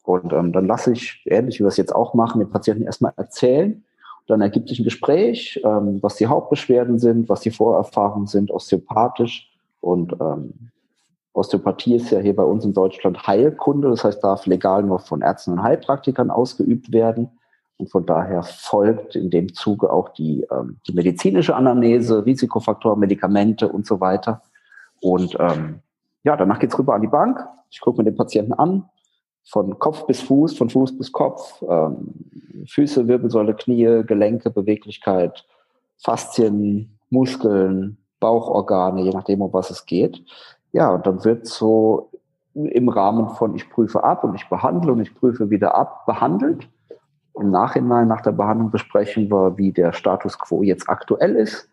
[0.02, 3.12] Und ähm, dann lasse ich, ähnlich wie wir es jetzt auch machen, den Patienten erstmal
[3.16, 3.84] erzählen.
[4.26, 9.50] Dann ergibt sich ein Gespräch, ähm, was die Hauptbeschwerden sind, was die Vorerfahrungen sind, osteopathisch.
[9.82, 10.70] Und ähm,
[11.34, 15.20] Osteopathie ist ja hier bei uns in Deutschland Heilkunde, das heißt, darf legal nur von
[15.20, 17.28] Ärzten und Heilpraktikern ausgeübt werden.
[17.84, 23.68] Und von daher folgt in dem Zuge auch die, ähm, die medizinische Anamnese, Risikofaktoren, Medikamente
[23.68, 24.40] und so weiter.
[25.02, 25.80] Und ähm,
[26.22, 27.46] ja, danach geht's rüber an die Bank.
[27.70, 28.88] Ich gucke mir den Patienten an,
[29.44, 32.14] von Kopf bis Fuß, von Fuß bis Kopf, ähm,
[32.66, 35.44] Füße, Wirbelsäule, Knie, Gelenke, Beweglichkeit,
[35.98, 40.24] Faszien, Muskeln, Bauchorgane, je nachdem, um was es geht.
[40.72, 42.08] Ja, und dann wird so
[42.54, 46.66] im Rahmen von ich prüfe ab und ich behandle und ich prüfe wieder ab, behandelt.
[47.40, 51.68] Im Nachhinein, nach der Behandlung, besprechen wir, wie der Status quo jetzt aktuell ist.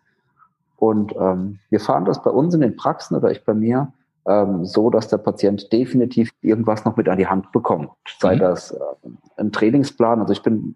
[0.76, 3.92] Und ähm, wir fahren das bei uns in den Praxen oder ich bei mir
[4.26, 7.90] ähm, so, dass der Patient definitiv irgendwas noch mit an die Hand bekommt.
[8.18, 8.40] Sei mhm.
[8.40, 8.78] das äh,
[9.36, 10.20] ein Trainingsplan.
[10.20, 10.74] Also ich bin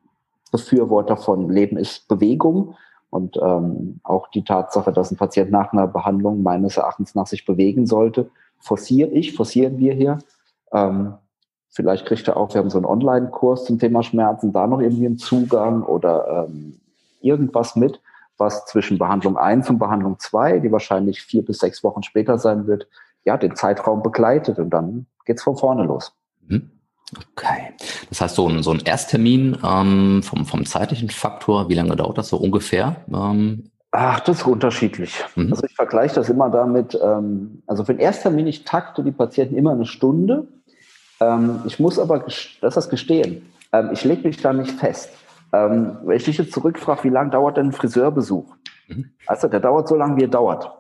[0.52, 2.74] Befürworter von Leben ist Bewegung.
[3.10, 7.44] Und ähm, auch die Tatsache, dass ein Patient nach einer Behandlung meines Erachtens nach sich
[7.44, 10.18] bewegen sollte, forciere ich, forcieren wir hier.
[10.72, 11.14] Ähm,
[11.76, 15.04] Vielleicht kriegt er auch, wir haben so einen Online-Kurs zum Thema Schmerzen, da noch irgendwie
[15.04, 16.80] einen Zugang oder ähm,
[17.20, 18.00] irgendwas mit,
[18.38, 22.66] was zwischen Behandlung 1 und Behandlung 2, die wahrscheinlich vier bis sechs Wochen später sein
[22.66, 22.88] wird,
[23.26, 26.14] ja, den Zeitraum begleitet und dann geht's von vorne los.
[26.48, 26.70] Mhm.
[27.14, 27.74] Okay.
[28.08, 32.16] Das heißt, so ein, so ein Ersttermin ähm, vom, vom zeitlichen Faktor, wie lange dauert
[32.16, 33.04] das so ungefähr?
[33.12, 35.22] Ähm Ach, das ist unterschiedlich.
[35.34, 35.52] Mhm.
[35.52, 39.56] Also ich vergleiche das immer damit, ähm, also für den Ersttermin, ich takte die Patienten
[39.56, 40.48] immer eine Stunde
[41.20, 43.52] ähm, ich muss aber das das gestehen.
[43.72, 45.10] Ähm, ich lege mich da nicht fest.
[45.52, 48.46] Ähm, wenn ich dich jetzt zurückfrage, wie lange dauert denn ein Friseurbesuch?
[48.88, 49.10] Mhm.
[49.26, 50.70] Also der dauert so lange, wie er dauert.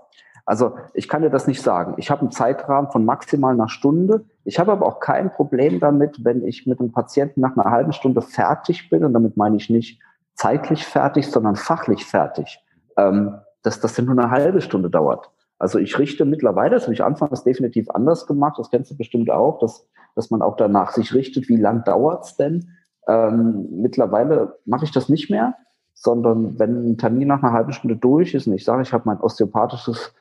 [0.44, 1.94] Also ich kann dir das nicht sagen.
[1.96, 4.24] Ich habe einen Zeitrahmen von maximal einer Stunde.
[4.44, 7.92] Ich habe aber auch kein Problem damit, wenn ich mit einem Patienten nach einer halben
[7.92, 9.04] Stunde fertig bin.
[9.04, 10.00] Und damit meine ich nicht
[10.34, 12.60] zeitlich fertig, sondern fachlich fertig.
[12.96, 15.28] Ähm, dass das nur eine halbe Stunde dauert.
[15.58, 19.30] Also ich richte mittlerweile, das habe ich anfangs definitiv anders gemacht, das kennst du bestimmt
[19.30, 22.70] auch, dass, dass man auch danach sich richtet, wie lang dauert's denn.
[23.06, 25.54] Ähm, mittlerweile mache ich das nicht mehr,
[25.94, 29.04] sondern wenn ein Termin nach einer halben Stunde durch ist und ich sage, ich habe
[29.06, 30.14] mein osteopathisches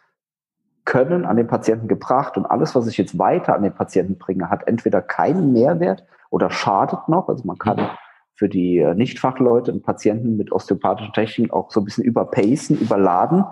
[0.84, 4.52] Können an den Patienten gebracht und alles, was ich jetzt weiter an den Patienten bringe,
[4.52, 7.28] hat entweder keinen Mehrwert oder schadet noch.
[7.28, 7.90] Also man kann
[8.36, 13.46] für die Nichtfachleute einen Patienten mit osteopathischen Techniken auch so ein bisschen überpacen, überladen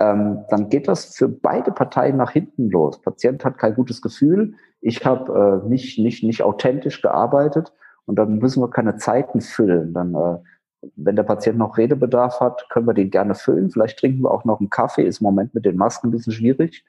[0.00, 3.00] ähm, dann geht das für beide Parteien nach hinten los.
[3.00, 7.72] Patient hat kein gutes Gefühl, ich habe äh, nicht, nicht, nicht authentisch gearbeitet
[8.06, 9.92] und dann müssen wir keine Zeiten füllen.
[9.92, 10.38] Dann, äh,
[10.96, 13.70] wenn der Patient noch Redebedarf hat, können wir den gerne füllen.
[13.70, 16.32] Vielleicht trinken wir auch noch einen Kaffee, ist im Moment mit den Masken ein bisschen
[16.32, 16.82] schwierig.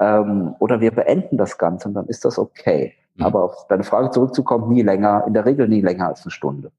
[0.00, 2.94] Ähm, oder wir beenden das Ganze und dann ist das okay.
[3.16, 3.24] Mhm.
[3.24, 6.72] Aber auf deine Frage zurückzukommen, nie länger, in der Regel nie länger als eine Stunde.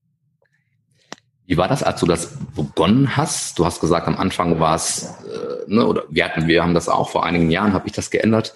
[1.47, 3.59] Wie war das, als du das begonnen hast?
[3.59, 6.89] Du hast gesagt, am Anfang war es, äh, ne, oder wir hatten, wir haben das
[6.89, 8.53] auch vor einigen Jahren, habe ich das geändert,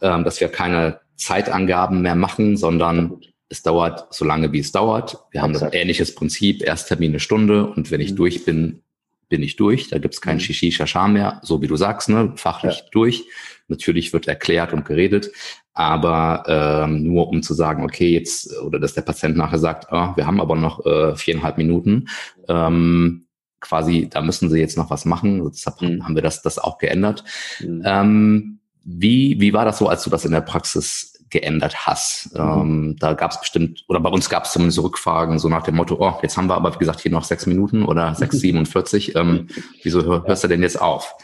[0.00, 5.18] ähm, dass wir keine Zeitangaben mehr machen, sondern es dauert so lange, wie es dauert.
[5.30, 5.74] Wir haben Exakt.
[5.74, 8.16] ein ähnliches Prinzip, Ersttermin eine Stunde und wenn ich mhm.
[8.16, 8.82] durch bin,
[9.28, 9.88] bin ich durch.
[9.88, 10.40] Da gibt's kein mhm.
[10.40, 12.32] Shishi Shasha mehr, so wie du sagst, ne?
[12.36, 12.84] fachlich ja.
[12.92, 13.24] durch.
[13.68, 15.30] Natürlich wird erklärt und geredet,
[15.74, 20.12] aber ähm, nur um zu sagen, okay, jetzt, oder dass der Patient nachher sagt, oh,
[20.16, 22.08] wir haben aber noch äh, viereinhalb Minuten,
[22.48, 23.26] ähm,
[23.60, 25.50] quasi, da müssen sie jetzt noch was machen.
[25.50, 26.04] Deshalb mhm.
[26.04, 27.24] haben wir das, das auch geändert.
[27.60, 27.82] Mhm.
[27.84, 32.34] Ähm, wie, wie war das so, als du das in der Praxis geändert hast.
[32.34, 32.40] Mhm.
[32.40, 35.76] Ähm, da gab es bestimmt, oder bei uns gab es zumindest Rückfragen, so nach dem
[35.76, 39.08] Motto, oh, jetzt haben wir aber, wie gesagt, hier noch sechs Minuten oder 6,47.
[39.18, 39.48] Ähm,
[39.82, 41.14] wieso hör, hörst du denn jetzt auf?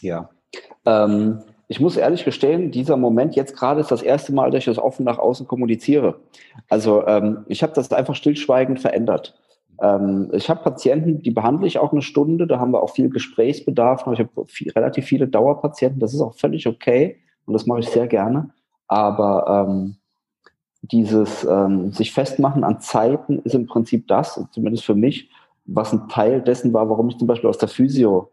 [0.00, 0.30] Ja.
[0.86, 4.64] Ähm, ich muss ehrlich gestehen, dieser Moment jetzt gerade ist das erste Mal, dass ich
[4.66, 6.20] das offen nach außen kommuniziere.
[6.68, 9.34] Also ähm, ich habe das einfach stillschweigend verändert.
[9.80, 13.08] Ähm, ich habe Patienten, die behandle ich auch eine Stunde, da haben wir auch viel
[13.08, 14.06] Gesprächsbedarf.
[14.12, 17.88] Ich habe viel, relativ viele Dauerpatienten, das ist auch völlig okay und das mache ich
[17.88, 18.50] sehr gerne.
[18.86, 19.96] Aber ähm,
[20.82, 25.30] dieses ähm, sich festmachen an Zeiten ist im Prinzip das, zumindest für mich,
[25.64, 28.30] was ein Teil dessen war, warum ich zum Beispiel aus der Physio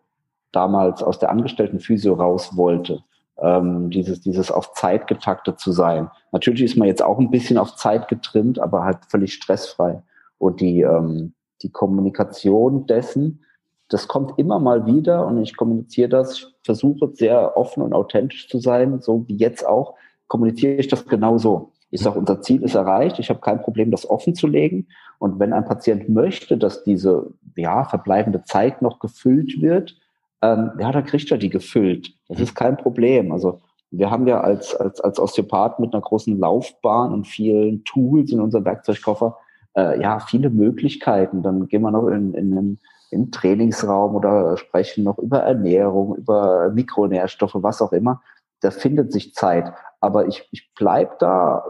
[0.51, 3.03] damals, aus der angestellten Physio raus wollte.
[3.41, 6.09] Ähm, dieses, dieses auf Zeit getaktet zu sein.
[6.31, 10.03] Natürlich ist man jetzt auch ein bisschen auf Zeit getrimmt, aber halt völlig stressfrei.
[10.37, 13.43] Und die, ähm, die Kommunikation dessen,
[13.89, 18.47] das kommt immer mal wieder und ich kommuniziere das, ich versuche sehr offen und authentisch
[18.47, 19.95] zu sein, so wie jetzt auch,
[20.27, 21.71] kommuniziere ich das genauso.
[21.89, 23.19] Ich sage, unser Ziel ist erreicht.
[23.19, 24.87] Ich habe kein Problem, das offen zu legen.
[25.19, 29.97] Und wenn ein Patient möchte, dass diese ja, verbleibende Zeit noch gefüllt wird,
[30.41, 32.13] ähm, ja, dann kriegt er die gefüllt.
[32.27, 33.31] Das ist kein Problem.
[33.31, 38.31] Also wir haben ja als, als, als Osteopath mit einer großen Laufbahn und vielen Tools
[38.31, 39.37] in unserem Werkzeugkoffer
[39.75, 41.43] äh, ja viele Möglichkeiten.
[41.43, 46.69] Dann gehen wir noch in, in einen in Trainingsraum oder sprechen noch über Ernährung, über
[46.69, 48.21] Mikronährstoffe, was auch immer.
[48.61, 51.63] Da findet sich Zeit aber ich, ich bleib da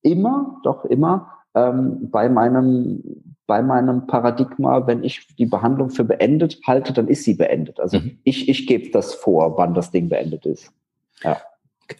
[0.00, 6.60] immer, doch immer ähm, bei meinem bei meinem Paradigma, wenn ich die Behandlung für beendet
[6.66, 7.78] halte, dann ist sie beendet.
[7.80, 8.18] Also mhm.
[8.24, 10.72] ich, ich gebe das vor, wann das Ding beendet ist.
[11.22, 11.38] Ja.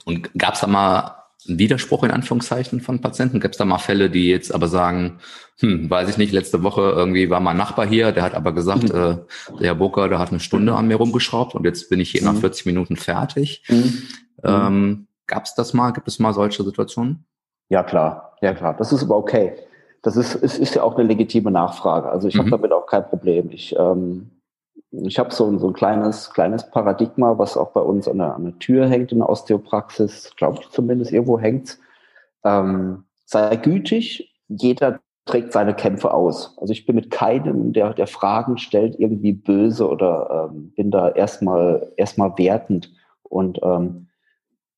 [0.04, 3.40] Und gab es da mal einen Widerspruch in Anführungszeichen von Patienten?
[3.40, 5.18] Gab es da mal Fälle, die jetzt aber sagen,
[5.58, 8.84] hm, weiß ich nicht, letzte Woche irgendwie war mein Nachbar hier, der hat aber gesagt,
[8.84, 8.90] mhm.
[8.90, 9.16] äh,
[9.58, 12.22] der Herr Burker, der hat eine Stunde an mir rumgeschraubt und jetzt bin ich hier
[12.22, 12.28] mhm.
[12.28, 13.62] nach 40 Minuten fertig.
[13.68, 14.02] Mhm.
[14.42, 15.92] Ähm, Gab es das mal?
[15.92, 17.24] Gibt es mal solche Situationen?
[17.68, 18.36] Ja, klar.
[18.42, 18.76] Ja, klar.
[18.76, 19.54] Das ist aber okay.
[20.04, 22.08] Das ist, ist, ist ja auch eine legitime Nachfrage.
[22.08, 22.40] Also ich mhm.
[22.40, 23.50] habe damit auch kein Problem.
[23.50, 24.30] Ich, ähm,
[24.92, 28.44] ich habe so, so ein kleines, kleines Paradigma, was auch bei uns an der, an
[28.44, 31.78] der Tür hängt in der Osteopraxis, glaube ich zumindest, irgendwo hängt
[32.44, 36.56] ähm, Sei gütig, jeder trägt seine Kämpfe aus.
[36.58, 41.08] Also ich bin mit keinem, der, der Fragen stellt, irgendwie böse oder ähm, bin da
[41.08, 42.92] erstmal erstmal wertend.
[43.22, 44.08] Und ähm,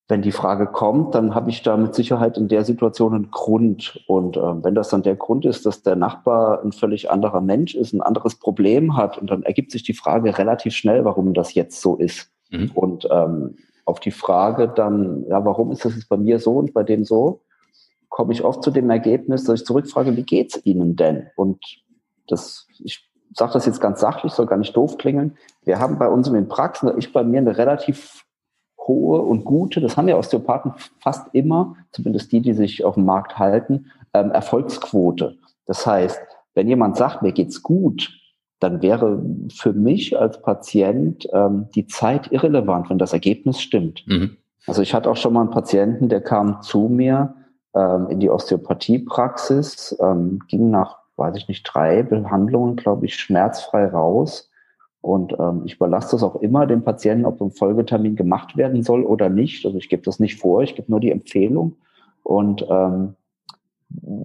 [0.09, 4.01] wenn die Frage kommt, dann habe ich da mit Sicherheit in der Situation einen Grund.
[4.07, 7.75] Und äh, wenn das dann der Grund ist, dass der Nachbar ein völlig anderer Mensch
[7.75, 11.55] ist, ein anderes Problem hat, und dann ergibt sich die Frage relativ schnell, warum das
[11.55, 12.31] jetzt so ist.
[12.51, 12.71] Mhm.
[12.75, 16.73] Und ähm, auf die Frage dann, ja, warum ist das jetzt bei mir so und
[16.73, 17.41] bei dem so,
[18.09, 21.27] komme ich oft zu dem Ergebnis, dass ich zurückfrage, wie geht's Ihnen denn?
[21.35, 21.59] Und
[22.29, 25.37] das, ich sage das jetzt ganz sachlich, soll gar nicht doof klingeln.
[25.65, 28.26] Wir haben bei uns in den Praxen, ich bei mir eine relativ
[28.87, 33.05] hohe und gute, das haben ja Osteopathen fast immer, zumindest die, die sich auf dem
[33.05, 35.37] Markt halten, ähm, Erfolgsquote.
[35.67, 36.21] Das heißt,
[36.55, 38.11] wenn jemand sagt, mir geht's gut,
[38.61, 39.23] dann wäre
[39.55, 44.05] für mich als Patient ähm, die Zeit irrelevant, wenn das Ergebnis stimmt.
[44.07, 44.37] Mhm.
[44.67, 47.35] Also ich hatte auch schon mal einen Patienten, der kam zu mir
[47.75, 53.87] ähm, in die Osteopathiepraxis, ähm, ging nach, weiß ich nicht, drei Behandlungen, glaube ich, schmerzfrei
[53.87, 54.46] raus
[55.07, 59.05] und ähm, ich überlasse das auch immer dem Patienten, ob ein Folgetermin gemacht werden soll
[59.05, 59.65] oder nicht.
[59.65, 61.77] Also ich gebe das nicht vor, ich gebe nur die Empfehlung.
[62.25, 63.15] Und ähm,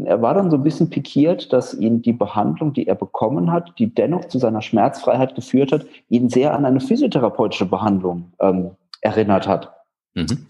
[0.06, 3.78] er war dann so ein bisschen pikiert, dass ihn die Behandlung, die er bekommen hat,
[3.78, 9.48] die dennoch zu seiner Schmerzfreiheit geführt hat, ihn sehr an eine physiotherapeutische Behandlung ähm, erinnert
[9.48, 9.72] hat.
[10.16, 10.48] Mhm.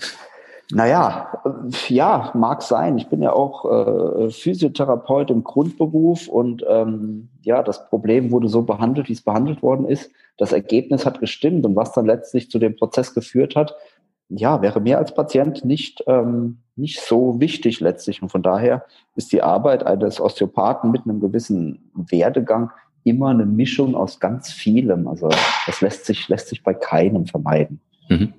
[0.73, 1.33] Naja,
[1.89, 2.97] ja, mag sein.
[2.97, 8.61] Ich bin ja auch äh, Physiotherapeut im Grundberuf und ähm, ja, das Problem wurde so
[8.63, 10.11] behandelt, wie es behandelt worden ist.
[10.37, 13.75] Das Ergebnis hat gestimmt und was dann letztlich zu dem Prozess geführt hat,
[14.29, 18.21] ja, wäre mir als Patient nicht, ähm, nicht so wichtig letztlich.
[18.21, 22.71] Und von daher ist die Arbeit eines Osteopathen mit einem gewissen Werdegang
[23.03, 25.07] immer eine Mischung aus ganz vielem.
[25.07, 25.29] Also
[25.65, 27.81] das lässt sich, lässt sich bei keinem vermeiden.
[28.09, 28.33] Mhm.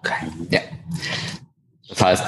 [0.00, 0.26] Okay.
[0.50, 0.60] Ja.
[1.88, 2.24] Das heißt,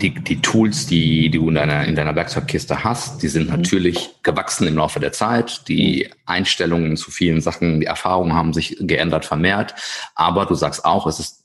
[0.00, 3.56] die, die Tools, die, du in deiner, in deiner Werkzeugkiste hast, die sind mhm.
[3.56, 5.68] natürlich gewachsen im Laufe der Zeit.
[5.68, 6.08] Die.
[6.26, 9.74] Einstellungen zu vielen Sachen, die Erfahrungen haben sich geändert, vermehrt.
[10.14, 11.44] Aber du sagst auch, es ist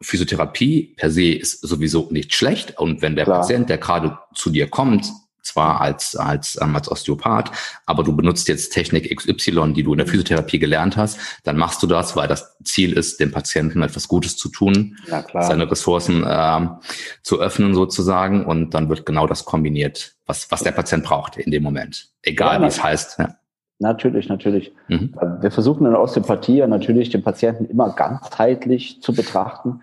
[0.00, 2.78] Physiotherapie per se ist sowieso nicht schlecht.
[2.78, 3.40] Und wenn der Klar.
[3.40, 5.10] Patient, der gerade zu dir kommt,
[5.46, 7.50] zwar als, als, ähm, als Osteopath,
[7.86, 11.82] aber du benutzt jetzt Technik XY, die du in der Physiotherapie gelernt hast, dann machst
[11.82, 14.96] du das, weil das Ziel ist, dem Patienten etwas Gutes zu tun,
[15.32, 16.76] seine Ressourcen ähm,
[17.22, 21.50] zu öffnen sozusagen und dann wird genau das kombiniert, was, was der Patient braucht in
[21.50, 22.08] dem Moment.
[22.22, 23.18] Egal ja, wie es heißt.
[23.18, 23.36] Ja.
[23.78, 24.72] Natürlich, natürlich.
[24.88, 25.14] Mhm.
[25.40, 29.82] Wir versuchen in der Osteopathie ja natürlich den Patienten immer ganzheitlich zu betrachten.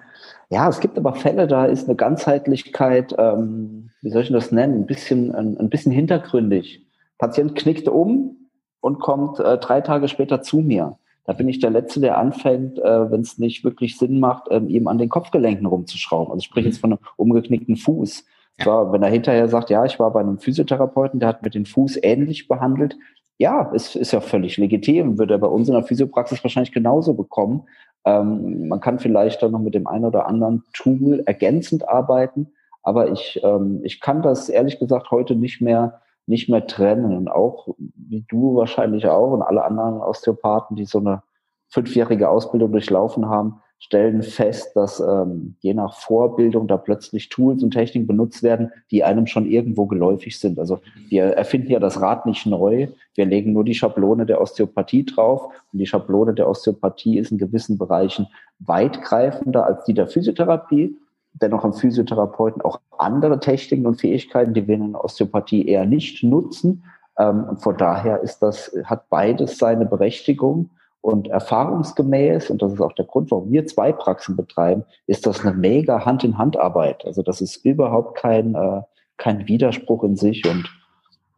[0.54, 4.82] Ja, es gibt aber Fälle, da ist eine Ganzheitlichkeit, ähm, wie soll ich das nennen,
[4.82, 6.86] ein bisschen, ein, ein bisschen hintergründig.
[7.18, 8.38] Patient knickt um
[8.80, 11.00] und kommt äh, drei Tage später zu mir.
[11.26, 14.70] Da bin ich der Letzte, der anfängt, äh, wenn es nicht wirklich Sinn macht, ähm,
[14.70, 16.32] ihm an den Kopfgelenken rumzuschrauben.
[16.32, 18.24] Also ich spreche jetzt von einem umgeknickten Fuß.
[18.60, 18.66] Ja.
[18.66, 21.66] So, wenn er hinterher sagt, ja, ich war bei einem Physiotherapeuten, der hat mit dem
[21.66, 22.96] Fuß ähnlich behandelt,
[23.40, 27.16] ja, es ist ja völlig legitim, würde er bei uns in der Physiopraxis wahrscheinlich genauso
[27.16, 27.64] bekommen.
[28.06, 33.12] Ähm, man kann vielleicht dann noch mit dem einen oder anderen Tool ergänzend arbeiten, aber
[33.12, 37.16] ich, ähm, ich kann das ehrlich gesagt heute nicht mehr, nicht mehr trennen.
[37.16, 41.24] Und auch, wie du wahrscheinlich auch und alle anderen Osteopathen, die so eine
[41.70, 47.72] fünfjährige Ausbildung durchlaufen haben, stellen fest, dass ähm, je nach Vorbildung da plötzlich Tools und
[47.72, 50.58] Techniken benutzt werden, die einem schon irgendwo geläufig sind.
[50.58, 52.88] Also wir erfinden ja das Rad nicht neu.
[53.14, 55.50] Wir legen nur die Schablone der Osteopathie drauf.
[55.74, 58.28] Und die Schablone der Osteopathie ist in gewissen Bereichen
[58.60, 60.96] weitgreifender als die der Physiotherapie.
[61.34, 66.24] Dennoch haben Physiotherapeuten auch andere Techniken und Fähigkeiten, die wir in der Osteopathie eher nicht
[66.24, 66.86] nutzen.
[67.20, 70.70] Ähm, und von daher ist das, hat beides seine Berechtigung.
[71.04, 75.46] Und erfahrungsgemäß, und das ist auch der Grund, warum wir zwei Praxen betreiben, ist das
[75.46, 77.04] eine mega Hand-in-Hand-Arbeit.
[77.06, 78.84] Also das ist überhaupt kein, äh,
[79.18, 80.48] kein Widerspruch in sich.
[80.48, 80.64] Und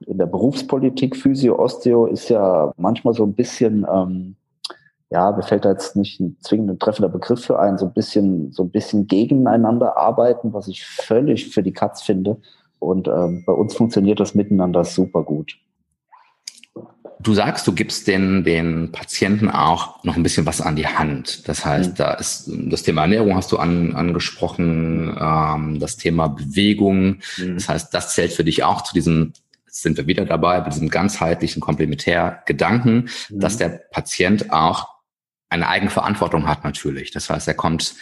[0.05, 4.35] in der Berufspolitik Physio, Osteo ist ja manchmal so ein bisschen, ähm,
[5.09, 8.51] ja, mir fällt da jetzt nicht ein zwingend treffender Begriff für ein, so ein bisschen,
[8.51, 12.37] so ein bisschen gegeneinander arbeiten, was ich völlig für die Katz finde.
[12.77, 15.57] Und ähm, bei uns funktioniert das miteinander super gut.
[17.19, 21.47] Du sagst, du gibst den, den Patienten auch noch ein bisschen was an die Hand.
[21.47, 21.95] Das heißt, mhm.
[21.95, 27.19] da ist das Thema Ernährung hast du an, angesprochen, ähm, das Thema Bewegung.
[27.37, 27.55] Mhm.
[27.55, 29.33] Das heißt, das zählt für dich auch zu diesem,
[29.67, 33.39] sind wir wieder dabei, bei diesem ganzheitlichen Komplementärgedanken, mhm.
[33.39, 34.89] dass der Patient auch
[35.49, 37.11] eine Eigenverantwortung hat natürlich.
[37.11, 37.95] Das heißt, er kommt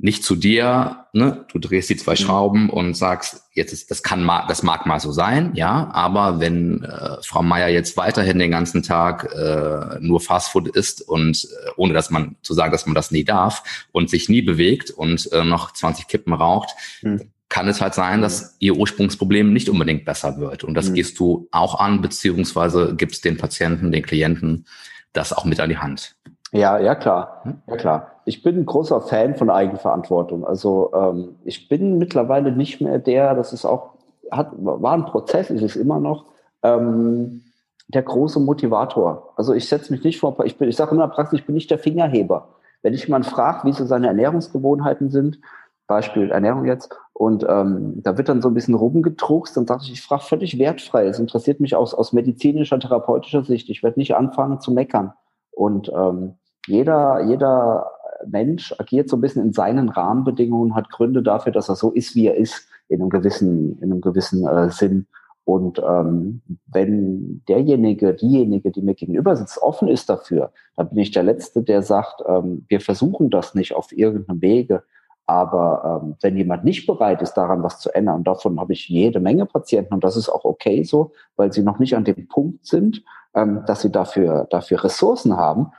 [0.00, 2.16] nicht zu dir, ne, du drehst die zwei mhm.
[2.16, 6.38] Schrauben und sagst, jetzt ist, das kann mal, das mag mal so sein, ja, aber
[6.38, 11.70] wenn äh, Frau Meier jetzt weiterhin den ganzen Tag äh, nur Fastfood isst und äh,
[11.76, 15.30] ohne dass man zu sagen, dass man das nie darf und sich nie bewegt und
[15.32, 16.70] äh, noch 20 Kippen raucht,
[17.02, 17.32] mhm.
[17.48, 18.48] kann es halt sein, dass mhm.
[18.60, 20.62] ihr Ursprungsproblem nicht unbedingt besser wird.
[20.62, 20.94] Und das mhm.
[20.94, 24.66] gehst du auch an, beziehungsweise gibst den Patienten, den Klienten
[25.12, 26.14] das auch mit an die Hand.
[26.52, 27.58] Ja, ja klar, hm?
[27.66, 28.12] ja klar.
[28.24, 30.46] Ich bin ein großer Fan von Eigenverantwortung.
[30.46, 33.90] Also ähm, ich bin mittlerweile nicht mehr der, das ist auch,
[34.30, 36.26] hat, war ein Prozess, ist es immer noch,
[36.62, 37.42] ähm,
[37.88, 39.32] der große Motivator.
[39.36, 41.70] Also ich setze mich nicht vor, ich bin, ich sage immer praktisch, ich bin nicht
[41.70, 42.48] der Fingerheber.
[42.82, 45.40] Wenn ich jemanden frage, wie so seine Ernährungsgewohnheiten sind,
[45.86, 49.92] Beispiel Ernährung jetzt, und ähm, da wird dann so ein bisschen rumgedruckst, dann sage ich,
[49.92, 51.06] ich frage völlig wertfrei.
[51.06, 53.68] Es interessiert mich aus, aus medizinischer, therapeutischer Sicht.
[53.70, 55.14] Ich werde nicht anfangen zu meckern.
[55.58, 56.34] Und ähm,
[56.68, 57.90] jeder, jeder
[58.24, 62.14] Mensch agiert so ein bisschen in seinen Rahmenbedingungen, hat Gründe dafür, dass er so ist,
[62.14, 65.08] wie er ist, in einem gewissen, in einem gewissen äh, Sinn.
[65.42, 71.10] Und ähm, wenn derjenige, diejenige, die mir gegenüber sitzt, offen ist dafür, dann bin ich
[71.10, 74.84] der Letzte, der sagt, ähm, wir versuchen das nicht auf irgendeinem Wege.
[75.28, 78.88] Aber ähm, wenn jemand nicht bereit ist, daran was zu ändern, und davon habe ich
[78.88, 82.28] jede Menge Patienten, und das ist auch okay so, weil sie noch nicht an dem
[82.28, 85.72] Punkt sind, ähm, dass sie dafür, dafür Ressourcen haben,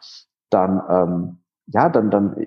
[0.51, 2.45] dann, ähm, ja, dann, dann,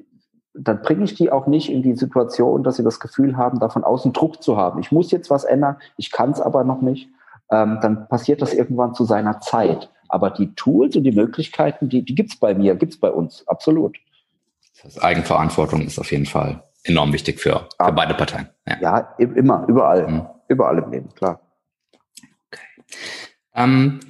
[0.54, 3.82] dann bringe ich die auch nicht in die Situation, dass sie das Gefühl haben, davon
[3.82, 4.78] außen Druck zu haben.
[4.78, 7.08] Ich muss jetzt was ändern, ich kann es aber noch nicht.
[7.50, 9.90] Ähm, dann passiert das irgendwann zu seiner Zeit.
[10.08, 13.96] Aber die Tools und die Möglichkeiten, die, die gibt's bei mir, gibt's bei uns, absolut.
[14.84, 18.48] Das Eigenverantwortung ist auf jeden Fall enorm wichtig für, für beide Parteien.
[18.66, 20.26] Ja, ja immer, überall, mhm.
[20.48, 21.40] überall im Leben, klar.
[22.50, 22.94] Okay.
[23.54, 24.00] Ähm,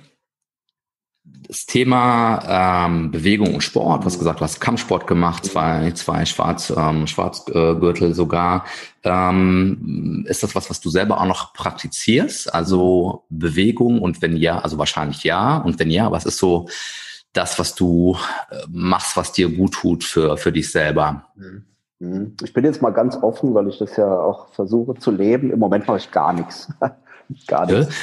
[1.52, 6.72] das Thema ähm, Bewegung und Sport, was gesagt, du hast Kampfsport gemacht, zwei, zwei Schwarz,
[6.74, 8.64] ähm, Schwarzgürtel sogar.
[9.04, 12.54] Ähm, ist das was, was du selber auch noch praktizierst?
[12.54, 15.58] Also Bewegung und wenn ja, also wahrscheinlich ja.
[15.58, 16.68] Und wenn ja, was ist so
[17.34, 18.16] das, was du
[18.50, 21.26] äh, machst, was dir gut tut für, für dich selber?
[21.36, 21.66] Mhm.
[22.02, 22.34] Mhm.
[22.42, 25.52] Ich bin jetzt mal ganz offen, weil ich das ja auch versuche zu leben.
[25.52, 26.68] Im Moment mache ich gar nichts.
[27.46, 27.94] gar nichts.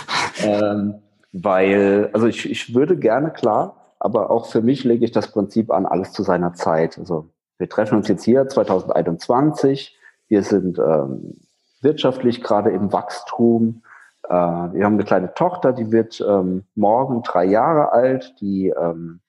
[0.42, 0.96] Ähm,
[1.34, 5.70] weil, also ich, ich würde gerne, klar, aber auch für mich lege ich das Prinzip
[5.70, 6.98] an, alles zu seiner Zeit.
[6.98, 7.28] Also
[7.58, 10.00] wir treffen uns jetzt hier 2021.
[10.30, 11.36] Wir sind ähm,
[11.82, 13.84] wirtschaftlich gerade im Wachstum.
[14.24, 19.20] Äh, wir haben eine kleine Tochter, die wird ähm, morgen drei Jahre alt, die ähm,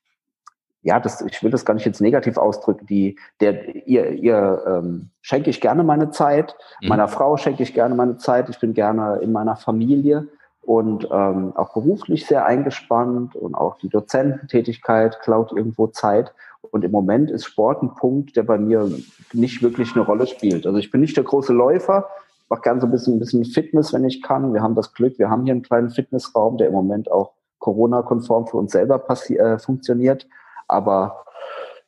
[0.82, 5.10] ja, das, ich will das gar nicht jetzt negativ ausdrücken, die, der, ihr, ihr ähm,
[5.20, 6.88] schenke ich gerne meine Zeit, mhm.
[6.88, 10.28] meiner Frau schenke ich gerne meine Zeit, ich bin gerne in meiner Familie
[10.62, 16.32] und ähm, auch beruflich sehr eingespannt und auch die Dozententätigkeit klaut irgendwo Zeit.
[16.70, 18.90] Und im Moment ist Sport ein Punkt, der bei mir
[19.32, 20.66] nicht wirklich eine Rolle spielt.
[20.66, 22.08] Also ich bin nicht der große Läufer,
[22.48, 24.52] mache gerne so ein bisschen, ein bisschen Fitness, wenn ich kann.
[24.52, 28.46] Wir haben das Glück, wir haben hier einen kleinen Fitnessraum, der im Moment auch Corona-konform
[28.46, 30.26] für uns selber äh, funktioniert.
[30.70, 31.24] Aber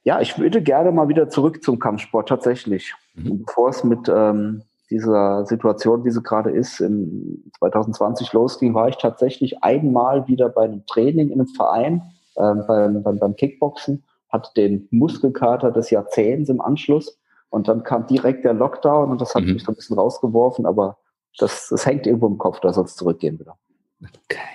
[0.04, 2.94] ja, ich würde gerne mal wieder zurück zum Kampfsport tatsächlich.
[3.14, 3.44] Mhm.
[3.44, 8.96] Bevor es mit ähm, dieser Situation, wie sie gerade ist, in 2020 losging, war ich
[8.96, 12.02] tatsächlich einmal wieder bei einem Training in einem Verein,
[12.36, 17.18] äh, beim, beim, beim Kickboxen, hatte den Muskelkater des Jahrzehnts im Anschluss
[17.50, 19.54] und dann kam direkt der Lockdown und das hat mhm.
[19.54, 20.98] mich so ein bisschen rausgeworfen, aber
[21.38, 23.56] das, das hängt irgendwo im Kopf, da soll es zurückgehen wieder.
[24.00, 24.51] Okay.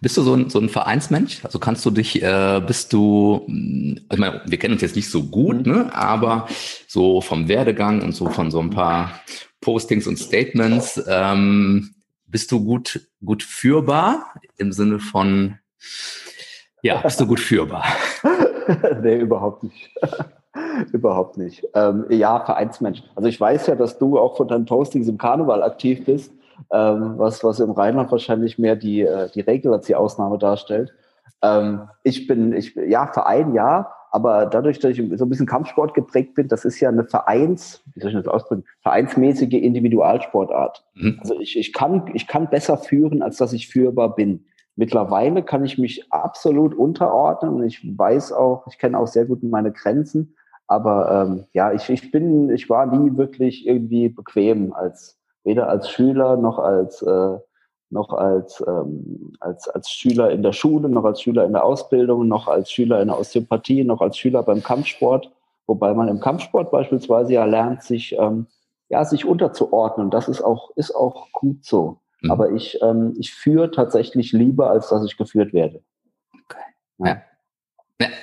[0.00, 1.44] Bist du so ein, so ein Vereinsmensch?
[1.44, 5.24] Also kannst du dich, äh, bist du, ich meine, wir kennen uns jetzt nicht so
[5.24, 5.72] gut, mhm.
[5.72, 5.94] ne?
[5.94, 6.46] aber
[6.86, 9.20] so vom Werdegang und so von so ein paar
[9.60, 11.94] Postings und Statements, ähm,
[12.26, 15.58] bist du gut, gut führbar im Sinne von,
[16.82, 17.84] ja, bist du gut führbar?
[19.02, 19.90] nee, überhaupt nicht.
[20.92, 21.64] überhaupt nicht.
[21.74, 23.02] Ähm, ja, Vereinsmensch.
[23.14, 26.32] Also ich weiß ja, dass du auch von deinen Postings im Karneval aktiv bist
[26.72, 30.92] ähm, was, was im Rheinland wahrscheinlich mehr die, äh, die Regel als die Ausnahme darstellt.
[31.42, 35.92] Ähm, ich bin, ich, ja, Verein, ja, aber dadurch, dass ich so ein bisschen Kampfsport
[35.92, 40.84] geprägt bin, das ist ja eine Vereins, wie soll ich das ausdrücken, vereinsmäßige Individualsportart.
[40.94, 41.18] Mhm.
[41.20, 44.44] Also ich, ich, kann, ich kann besser führen, als dass ich führbar bin.
[44.76, 49.42] Mittlerweile kann ich mich absolut unterordnen und ich weiß auch, ich kenne auch sehr gut
[49.42, 50.36] meine Grenzen.
[50.66, 55.90] Aber ähm, ja, ich, ich bin, ich war nie wirklich irgendwie bequem als weder als
[55.90, 57.38] Schüler noch als äh,
[57.90, 62.28] noch als, ähm, als, als Schüler in der Schule, noch als Schüler in der Ausbildung,
[62.28, 65.30] noch als Schüler in der Osteopathie, noch als Schüler beim Kampfsport,
[65.66, 68.46] wobei man im Kampfsport beispielsweise ja lernt, sich, ähm,
[68.88, 70.10] ja, sich unterzuordnen.
[70.10, 72.00] Das ist auch, ist auch gut so.
[72.20, 72.30] Mhm.
[72.30, 75.82] Aber ich, ähm, ich führe tatsächlich lieber, als dass ich geführt werde.
[76.32, 76.64] Okay.
[76.98, 77.06] Ja.
[77.06, 77.22] Ja,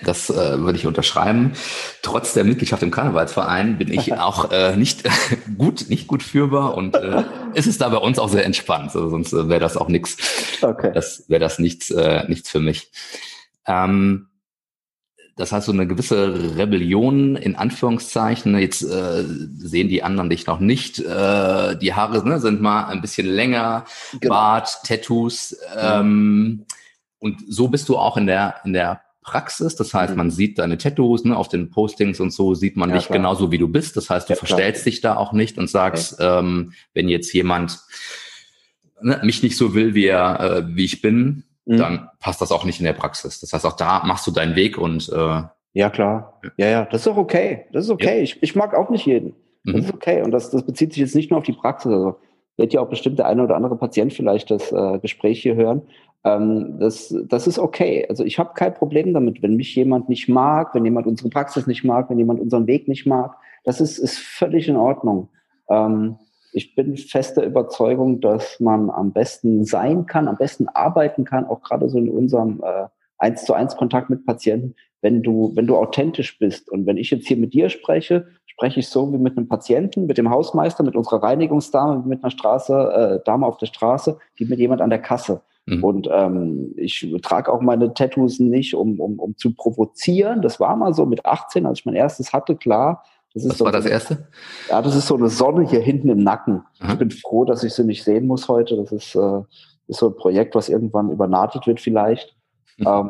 [0.04, 1.54] das äh, würde ich unterschreiben.
[2.02, 5.04] Trotz der Mitgliedschaft im Karnevalsverein bin ich auch äh, nicht
[5.58, 8.94] gut, nicht gut führbar und äh, es ist da bei uns auch sehr entspannt.
[8.94, 10.18] Also sonst äh, wäre das auch nichts.
[10.62, 10.92] Okay.
[10.94, 12.92] Das wäre das nichts, äh, nichts für mich.
[13.66, 14.28] Ähm,
[15.38, 18.58] das heißt, so eine gewisse Rebellion in Anführungszeichen.
[18.60, 19.24] Jetzt äh,
[19.58, 21.00] sehen die anderen dich noch nicht.
[21.00, 23.86] Äh, die Haare ne, sind mal ein bisschen länger,
[24.20, 24.34] genau.
[24.34, 25.56] Bart, Tattoos.
[25.80, 26.66] Ähm,
[27.20, 29.76] und so bist du auch in der in der Praxis.
[29.76, 30.18] Das heißt, mhm.
[30.18, 33.20] man sieht deine Tattoos ne, auf den Postings und so, sieht man ja, dich klar.
[33.20, 33.96] genauso, wie du bist.
[33.98, 34.92] Das heißt, du ja, verstellst klar.
[34.92, 36.40] dich da auch nicht und sagst, okay.
[36.40, 37.80] ähm, wenn jetzt jemand
[39.02, 41.78] ne, mich nicht so will, wie, er, äh, wie ich bin, mhm.
[41.78, 43.40] dann passt das auch nicht in der Praxis.
[43.40, 45.44] Das heißt, auch da machst du deinen Weg und äh,
[45.74, 46.42] ja, klar.
[46.58, 47.66] Ja, ja, das ist auch okay.
[47.72, 48.18] Das ist okay.
[48.18, 48.24] Ja.
[48.24, 49.36] Ich, ich mag auch nicht jeden.
[49.64, 49.82] Das mhm.
[49.82, 50.22] ist okay.
[50.22, 51.92] Und das, das bezieht sich jetzt nicht nur auf die Praxis.
[51.92, 52.20] Also
[52.58, 55.84] wird ja auch bestimmt der eine oder andere Patient vielleicht das äh, Gespräch hier hören.
[56.24, 58.06] Ähm, das, das ist okay.
[58.10, 61.68] Also ich habe kein Problem damit, wenn mich jemand nicht mag, wenn jemand unsere Praxis
[61.68, 63.36] nicht mag, wenn jemand unseren Weg nicht mag.
[63.64, 65.30] Das ist, ist völlig in Ordnung.
[65.70, 66.18] Ähm,
[66.54, 71.62] ich bin fester Überzeugung, dass man am besten sein kann, am besten arbeiten kann, auch
[71.62, 75.78] gerade so in unserem äh, eins zu eins Kontakt mit Patienten, wenn du, wenn du
[75.78, 76.70] authentisch bist.
[76.70, 80.06] Und wenn ich jetzt hier mit dir spreche, spreche ich so wie mit einem Patienten,
[80.08, 82.74] mit dem Hausmeister, mit unserer Reinigungsdame, mit einer Straße,
[83.22, 85.42] äh, Dame auf der Straße, wie mit jemand an der Kasse.
[85.72, 85.84] Mhm.
[85.84, 90.42] Und ähm, ich trage auch meine Tattoos nicht, um, um, um zu provozieren.
[90.42, 93.04] Das war mal so mit 18, als ich mein erstes hatte, klar.
[93.34, 94.28] Das Was so war das erste?
[94.70, 96.64] Ja, das ist so eine Sonne hier hinten im Nacken.
[96.80, 96.94] Aha.
[96.94, 98.76] Ich bin froh, dass ich sie nicht sehen muss heute.
[98.76, 99.42] Das ist, äh,
[99.88, 102.36] ist so ein Projekt, was irgendwann übernadelt wird vielleicht.
[102.78, 102.88] Mhm.
[102.88, 103.10] Ähm,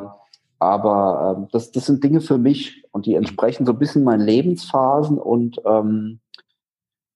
[0.59, 4.21] aber ähm, das, das sind Dinge für mich und die entsprechen so ein bisschen meinen
[4.21, 6.19] Lebensphasen und ähm,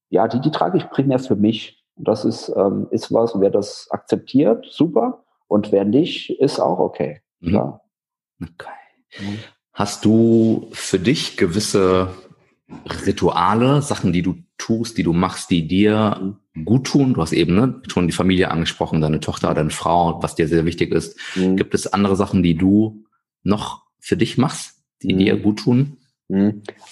[0.08, 1.84] ja, die, die trage ich primär für mich.
[1.94, 5.22] Und das ist, ähm, ist was, wer das akzeptiert, super.
[5.48, 7.20] Und wer nicht, ist auch okay.
[7.40, 7.48] Mhm.
[7.48, 7.80] Klar.
[8.42, 9.20] Okay.
[9.20, 9.38] Mhm.
[9.72, 12.08] Hast du für dich gewisse
[13.06, 16.64] Rituale, Sachen, die du tust, die du machst, die dir mhm.
[16.64, 17.14] gut tun?
[17.14, 20.64] Du hast eben ne, schon die Familie angesprochen, deine Tochter, deine Frau, was dir sehr
[20.64, 21.18] wichtig ist.
[21.36, 21.56] Mhm.
[21.56, 23.04] Gibt es andere Sachen, die du
[23.42, 25.18] noch für dich machst, die mhm.
[25.18, 25.98] dir gut tun?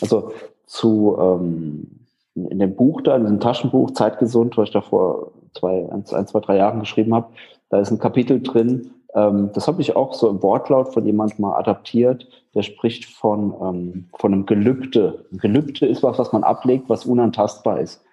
[0.00, 0.32] Also
[0.66, 5.88] zu ähm, in dem Buch da, in diesem Taschenbuch Zeitgesund, was ich da vor zwei,
[5.90, 7.32] ein, zwei, drei Jahren geschrieben habe,
[7.74, 11.42] da ist ein Kapitel drin, Ähm, das habe ich auch so im Wortlaut von jemandem
[11.42, 12.26] mal adaptiert.
[12.54, 15.24] Der spricht von, ähm, von einem Gelübde.
[15.32, 18.04] Ein Gelübde ist was, was man ablegt, was unantastbar ist.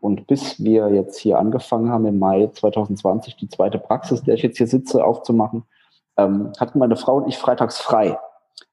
[0.00, 4.42] Und bis wir jetzt hier angefangen haben, im Mai 2020 die zweite Praxis, der ich
[4.42, 5.64] jetzt hier sitze, aufzumachen,
[6.18, 8.18] ähm, hatten meine Frau und ich freitags frei.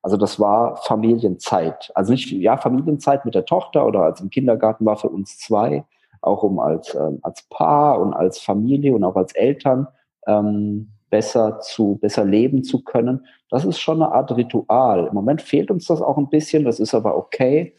[0.02, 1.91] Also das war Familienzeit.
[1.95, 5.86] Also nicht, ja, Familienzeit mit der Tochter oder als im Kindergarten war für uns zwei,
[6.22, 9.88] auch um als, ähm, als Paar und als Familie und auch als Eltern
[10.28, 13.26] ähm, besser zu, besser leben zu können.
[13.50, 15.08] Das ist schon eine Art Ritual.
[15.08, 17.74] Im Moment fehlt uns das auch ein bisschen, das ist aber okay.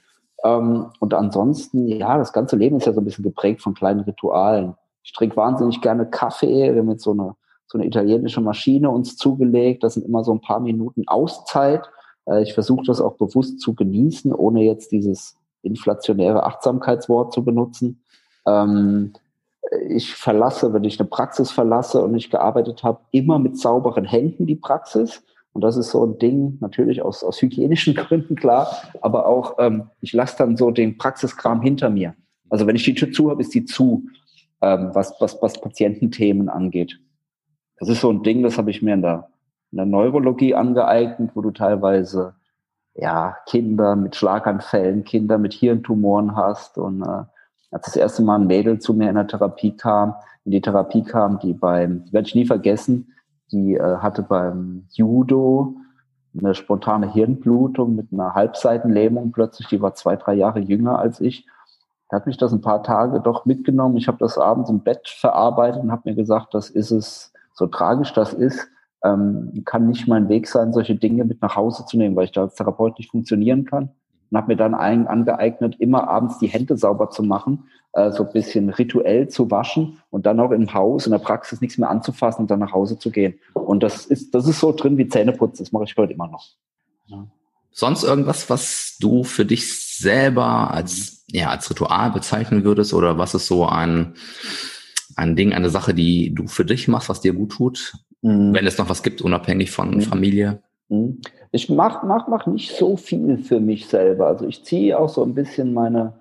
[0.44, 4.00] Ähm, und ansonsten, ja, das ganze Leben ist ja so ein bisschen geprägt von kleinen
[4.00, 4.74] Ritualen.
[5.02, 6.72] Ich trinke wahnsinnig gerne Kaffee.
[6.72, 7.34] Wir haben jetzt so eine,
[7.66, 9.82] so eine italienische Maschine uns zugelegt.
[9.82, 11.82] Das sind immer so ein paar Minuten Auszeit.
[12.26, 18.02] Äh, ich versuche das auch bewusst zu genießen, ohne jetzt dieses inflationäre Achtsamkeitswort zu benutzen.
[18.46, 19.12] Ähm,
[19.88, 24.46] ich verlasse, wenn ich eine Praxis verlasse und ich gearbeitet habe, immer mit sauberen Händen
[24.46, 25.24] die Praxis.
[25.52, 28.68] Und das ist so ein Ding, natürlich aus, aus hygienischen Gründen klar,
[29.00, 32.14] aber auch, ähm, ich lasse dann so den Praxiskram hinter mir.
[32.48, 34.06] Also wenn ich die Tür zu habe, ist die zu,
[34.62, 36.98] ähm, was, was, was Patiententhemen angeht.
[37.78, 39.28] Das ist so ein Ding, das habe ich mir in der,
[39.70, 42.34] in der Neurologie angeeignet, wo du teilweise
[42.94, 47.24] ja, Kinder mit Schlaganfällen, Kinder mit Hirntumoren hast und äh,
[47.70, 50.14] als das erste Mal ein Mädel zu mir in der Therapie kam,
[50.44, 53.14] in die Therapie kam, die beim, die werde ich nie vergessen,
[53.52, 55.76] die äh, hatte beim Judo
[56.38, 61.46] eine spontane Hirnblutung mit einer Halbseitenlähmung plötzlich, die war zwei, drei Jahre jünger als ich.
[62.08, 63.96] Da hat mich das ein paar Tage doch mitgenommen.
[63.96, 67.66] Ich habe das abends im Bett verarbeitet und habe mir gesagt, das ist es, so
[67.66, 68.68] tragisch das ist,
[69.04, 72.32] ähm, kann nicht mein Weg sein, solche Dinge mit nach Hause zu nehmen, weil ich
[72.32, 73.90] da als Therapeut nicht funktionieren kann
[74.30, 78.24] und habe mir dann allen angeeignet, immer abends die Hände sauber zu machen, äh, so
[78.24, 81.90] ein bisschen rituell zu waschen und dann auch im Haus, in der Praxis nichts mehr
[81.90, 83.38] anzufassen und dann nach Hause zu gehen.
[83.54, 86.46] Und das ist, das ist so drin wie Zähneputzen, das mache ich heute immer noch.
[87.06, 87.26] Ja.
[87.70, 93.34] Sonst irgendwas, was du für dich selber als, ja, als Ritual bezeichnen würdest oder was
[93.34, 94.14] ist so ein,
[95.16, 97.94] ein Ding, eine Sache, die du für dich machst, was dir gut tut?
[98.22, 98.52] Mhm.
[98.52, 100.00] Wenn es noch was gibt, unabhängig von mhm.
[100.02, 100.62] Familie?
[100.88, 101.20] Mhm.
[101.50, 104.26] Ich mach, mach, mach nicht so viel für mich selber.
[104.26, 106.12] Also ich ziehe auch so ein bisschen meine,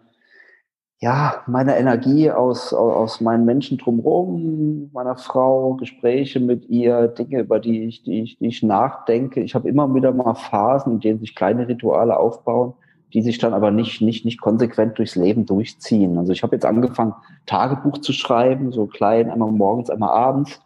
[1.00, 7.60] ja, meine Energie aus, aus meinen Menschen drumherum, meiner Frau, Gespräche mit ihr, Dinge, über
[7.60, 9.42] die ich, die ich, die ich nachdenke.
[9.42, 12.74] Ich habe immer wieder mal Phasen, in denen sich kleine Rituale aufbauen,
[13.14, 16.18] die sich dann aber nicht, nicht, nicht konsequent durchs Leben durchziehen.
[16.18, 17.14] Also ich habe jetzt angefangen,
[17.46, 20.60] Tagebuch zu schreiben, so klein, einmal morgens, einmal abends.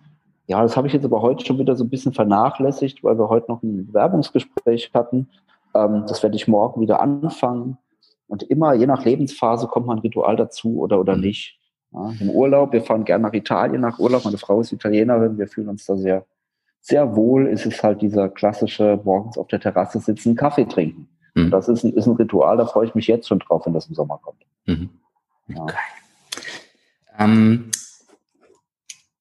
[0.51, 3.29] Ja, das habe ich jetzt aber heute schon wieder so ein bisschen vernachlässigt, weil wir
[3.29, 5.29] heute noch ein Bewerbungsgespräch hatten.
[5.73, 7.77] Ähm, das werde ich morgen wieder anfangen.
[8.27, 11.21] Und immer, je nach Lebensphase, kommt mal ein Ritual dazu oder, oder mhm.
[11.21, 11.57] nicht.
[11.93, 14.25] Ja, Im Urlaub, wir fahren gerne nach Italien nach Urlaub.
[14.25, 16.25] Meine Frau ist Italienerin, wir fühlen uns da sehr,
[16.81, 17.47] sehr wohl.
[17.47, 21.07] Es ist halt dieser klassische morgens auf der Terrasse sitzen, Kaffee trinken.
[21.33, 21.49] Mhm.
[21.49, 23.87] Das ist ein, ist ein Ritual, da freue ich mich jetzt schon drauf, wenn das
[23.87, 24.41] im Sommer kommt.
[24.65, 24.89] Mhm.
[25.55, 25.75] Okay.
[27.17, 27.23] Ja.
[27.25, 27.71] Ähm,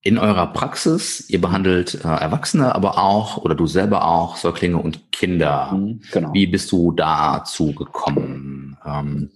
[0.02, 5.12] in eurer Praxis, ihr behandelt äh, Erwachsene, aber auch, oder du selber auch, Säuglinge und
[5.12, 5.72] Kinder.
[5.72, 6.32] Mhm, genau.
[6.32, 8.78] Wie bist du dazu gekommen?
[8.84, 9.30] Ähm,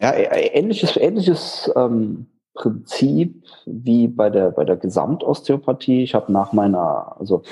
[0.00, 6.02] ja, ähnliches, ähnliches ähm, Prinzip wie bei der, bei der Gesamtosteopathie.
[6.02, 7.42] Ich habe nach meiner, also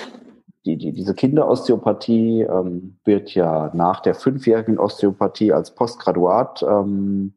[0.65, 7.33] die, die, diese Kinderosteopathie ähm, wird ja nach der fünfjährigen Osteopathie als Postgraduat ähm,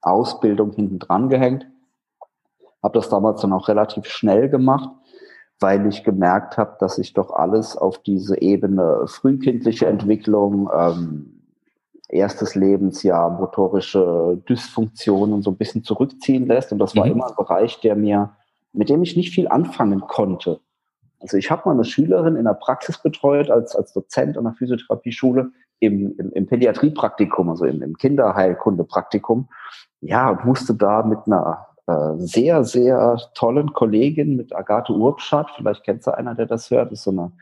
[0.00, 1.66] Ausbildung hinten dran gehängt.
[2.86, 4.88] Habe das damals dann auch relativ schnell gemacht,
[5.58, 11.42] weil ich gemerkt habe, dass ich doch alles auf diese Ebene frühkindliche Entwicklung, ähm,
[12.08, 16.70] erstes Lebensjahr, motorische Dysfunktionen so ein bisschen zurückziehen lässt.
[16.70, 17.10] Und das war mhm.
[17.10, 18.36] immer ein Bereich, der mir,
[18.72, 20.60] mit dem ich nicht viel anfangen konnte.
[21.18, 24.52] Also ich habe mal eine Schülerin in der Praxis betreut als, als Dozent an der
[24.52, 29.48] Physiotherapieschule im, im, im Pädiatriepraktikum, also im, im Kinderheilkundepraktikum.
[30.02, 31.66] Ja, und musste da mit einer
[32.18, 37.04] sehr, sehr tollen Kollegin mit Agathe Urbschat, vielleicht kennt sie einer, der das hört, ist
[37.04, 37.32] so eine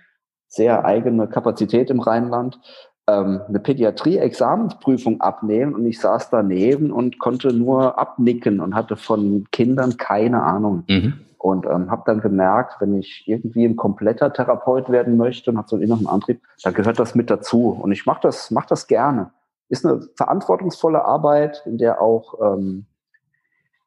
[0.49, 2.61] sehr eigene Kapazität im Rheinland,
[3.07, 9.47] ähm, eine Pädiatrie-Examensprüfung abnehmen und ich saß daneben und konnte nur abnicken und hatte von
[9.51, 10.85] Kindern keine Ahnung.
[10.89, 11.15] Mhm.
[11.39, 15.69] Und ähm, habe dann gemerkt, wenn ich irgendwie ein kompletter Therapeut werden möchte und habe
[15.69, 17.69] so einen inneren Antrieb, da gehört das mit dazu.
[17.69, 19.31] Und ich mache das, mach das gerne.
[19.69, 22.87] Ist eine verantwortungsvolle Arbeit, in der auch ähm,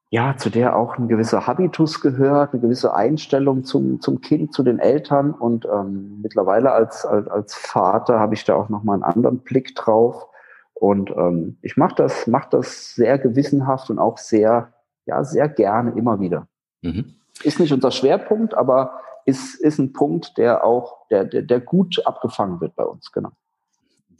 [0.09, 4.63] ja, zu der auch ein gewisser Habitus gehört, eine gewisse Einstellung zum, zum Kind, zu
[4.63, 5.31] den Eltern.
[5.33, 9.75] Und ähm, mittlerweile als, als, als Vater habe ich da auch nochmal einen anderen Blick
[9.75, 10.27] drauf.
[10.73, 14.73] Und ähm, ich mache das, mach das sehr gewissenhaft und auch sehr,
[15.05, 16.47] ja, sehr gerne immer wieder.
[16.81, 17.15] Mhm.
[17.43, 22.01] Ist nicht unser Schwerpunkt, aber ist, ist ein Punkt, der auch, der, der, der gut
[22.05, 23.31] abgefangen wird bei uns, genau.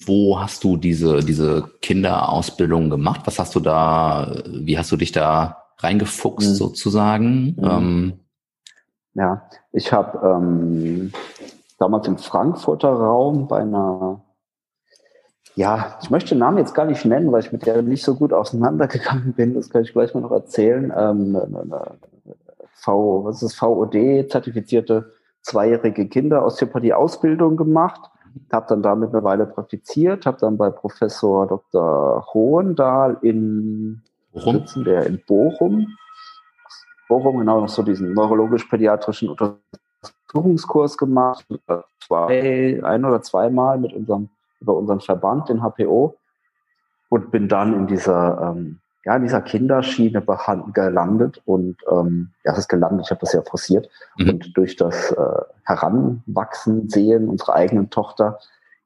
[0.06, 3.22] Wo hast du diese, diese Kinderausbildung gemacht?
[3.26, 6.56] Was hast du da, wie hast du dich da reingefuchst mhm.
[6.56, 7.56] sozusagen?
[7.58, 7.64] Mhm.
[7.64, 8.20] Ähm,
[9.14, 11.12] ja, ich habe ähm,
[11.80, 14.22] damals im Frankfurter Raum bei einer,
[15.56, 18.16] ja, ich möchte den Namen jetzt gar nicht nennen, weil ich mit der nicht so
[18.16, 19.56] gut auseinandergegangen bin.
[19.56, 20.94] Das kann ich gleich mal noch erzählen.
[20.96, 21.98] Ähm, eine, eine
[22.76, 28.02] V, was ist VOD zertifizierte zweijährige Kinderosteopathie-Ausbildung gemacht.
[28.52, 32.28] Habe dann damit eine Weile praktiziert, habe dann bei Professor Dr.
[32.34, 34.04] Hohendahl in
[34.44, 35.98] Bochum, der in Bochum.
[37.08, 41.46] Bochum genau noch so diesen neurologisch-pädiatrischen Untersuchungskurs gemacht,
[42.06, 44.30] zwei, ein oder zweimal mit unserem,
[44.60, 46.18] über unseren Verband, den HPO,
[47.10, 50.22] und bin dann in dieser, ähm, ja, in dieser Kinderschiene
[50.74, 51.42] gelandet.
[51.46, 53.90] Und ähm, ja, es ist gelandet, ich habe das ja forciert.
[54.18, 54.30] Mhm.
[54.30, 58.40] und durch das äh, Heranwachsen sehen unserer eigenen Tochter,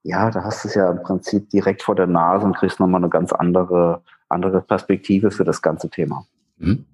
[0.04, 3.02] ja, da hast du es ja im Prinzip direkt vor der Nase und kriegst nochmal
[3.02, 4.02] eine ganz andere,
[4.32, 6.26] andere Perspektive für das ganze Thema.
[6.58, 6.86] Mhm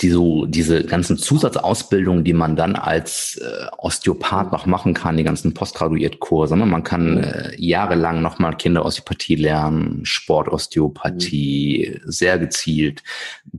[0.00, 5.24] die so, diese ganzen Zusatzausbildungen, die man dann als äh, Osteopath noch machen kann, die
[5.24, 6.56] ganzen Postgraduiertkurse.
[6.56, 6.66] Ne?
[6.66, 12.10] Man kann äh, jahrelang nochmal Kinderosteopathie lernen, Sportosteopathie, mhm.
[12.10, 13.02] sehr gezielt,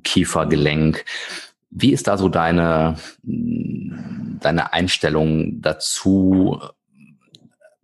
[0.03, 1.05] Kiefergelenk.
[1.71, 6.59] Wie ist da so deine, deine Einstellung dazu?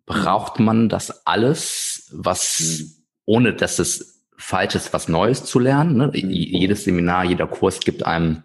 [0.05, 2.91] Braucht man das alles, was, mhm.
[3.25, 4.10] ohne dass es
[4.41, 5.97] falsch ist, was Neues zu lernen.
[5.97, 6.07] Ne?
[6.07, 6.29] Mhm.
[6.29, 8.43] Jedes Seminar, jeder Kurs gibt einem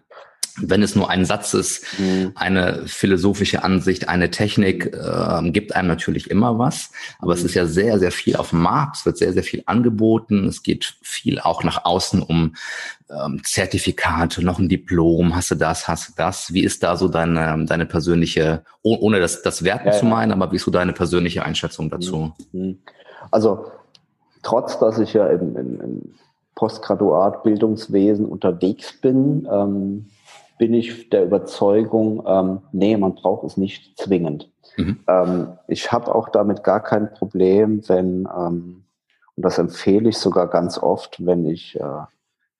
[0.59, 2.31] wenn es nur ein Satz ist, mhm.
[2.35, 6.91] eine philosophische Ansicht, eine Technik, äh, gibt einem natürlich immer was.
[7.19, 7.39] Aber mhm.
[7.39, 8.97] es ist ja sehr, sehr viel auf dem Markt.
[8.97, 10.47] Es wird sehr, sehr viel angeboten.
[10.47, 12.55] Es geht viel auch nach außen um
[13.09, 15.35] ähm, Zertifikate, noch ein Diplom.
[15.35, 16.53] Hast du das, hast du das?
[16.53, 20.51] Wie ist da so deine, deine persönliche, ohne das, das Werten ja, zu meinen, aber
[20.51, 22.33] wie ist so deine persönliche Einschätzung dazu?
[22.51, 22.79] Mhm.
[23.31, 23.71] Also
[24.47, 26.01] trotz, dass ich ja im, im, im
[26.55, 30.05] Postgraduat Bildungswesen unterwegs bin, ähm,
[30.57, 34.49] bin ich der Überzeugung, ähm, nee, man braucht es nicht zwingend.
[34.77, 34.99] Mhm.
[35.07, 38.83] Ähm, ich habe auch damit gar kein Problem, wenn, ähm,
[39.35, 41.83] und das empfehle ich sogar ganz oft, wenn ich äh,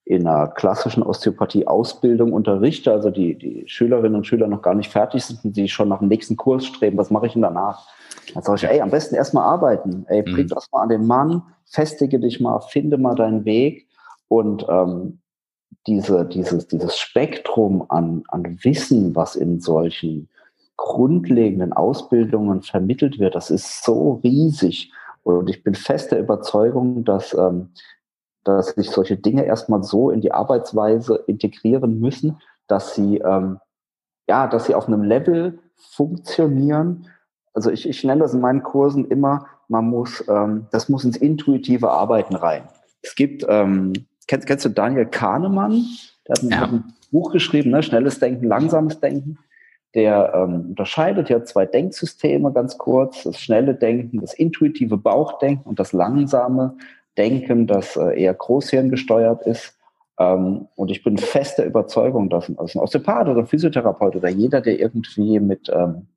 [0.07, 5.25] in einer klassischen Osteopathie-Ausbildung unterrichte, also die, die Schülerinnen und Schüler noch gar nicht fertig
[5.25, 7.85] sind und die schon nach dem nächsten Kurs streben, was mache ich denn danach?
[8.33, 10.05] Dann sage ich, ey, am besten erstmal arbeiten.
[10.07, 10.49] Ey, bring mhm.
[10.49, 13.87] das mal an den Mann, festige dich mal, finde mal deinen Weg
[14.29, 15.19] und ähm,
[15.87, 20.29] diese, dieses, dieses Spektrum an, an Wissen, was in solchen
[20.77, 24.91] grundlegenden Ausbildungen vermittelt wird, das ist so riesig.
[25.23, 27.71] Und ich bin fest der Überzeugung, dass, ähm,
[28.47, 33.59] dass sich solche Dinge erstmal so in die Arbeitsweise integrieren müssen, dass sie, ähm,
[34.27, 37.07] ja, dass sie auf einem Level funktionieren.
[37.53, 41.17] Also ich, ich nenne das in meinen Kursen immer, man muss, ähm, das muss ins
[41.17, 42.67] intuitive Arbeiten rein.
[43.01, 43.93] Es gibt ähm,
[44.27, 45.85] Kennst, kennst du Daniel Kahnemann?
[46.27, 46.63] Der hat ein, ja.
[46.63, 47.81] ein Buch geschrieben, ne?
[47.81, 49.39] Schnelles Denken, langsames Denken.
[49.95, 53.23] Der ähm, unterscheidet ja zwei Denksysteme ganz kurz.
[53.23, 56.77] Das schnelle Denken, das intuitive Bauchdenken und das langsame
[57.17, 59.77] Denken, das äh, eher großhirngesteuert ist.
[60.19, 64.29] Ähm, und ich bin fest der Überzeugung, dass ein, also ein Osteopath oder Physiotherapeut oder
[64.29, 66.07] jeder, der irgendwie mit, ähm,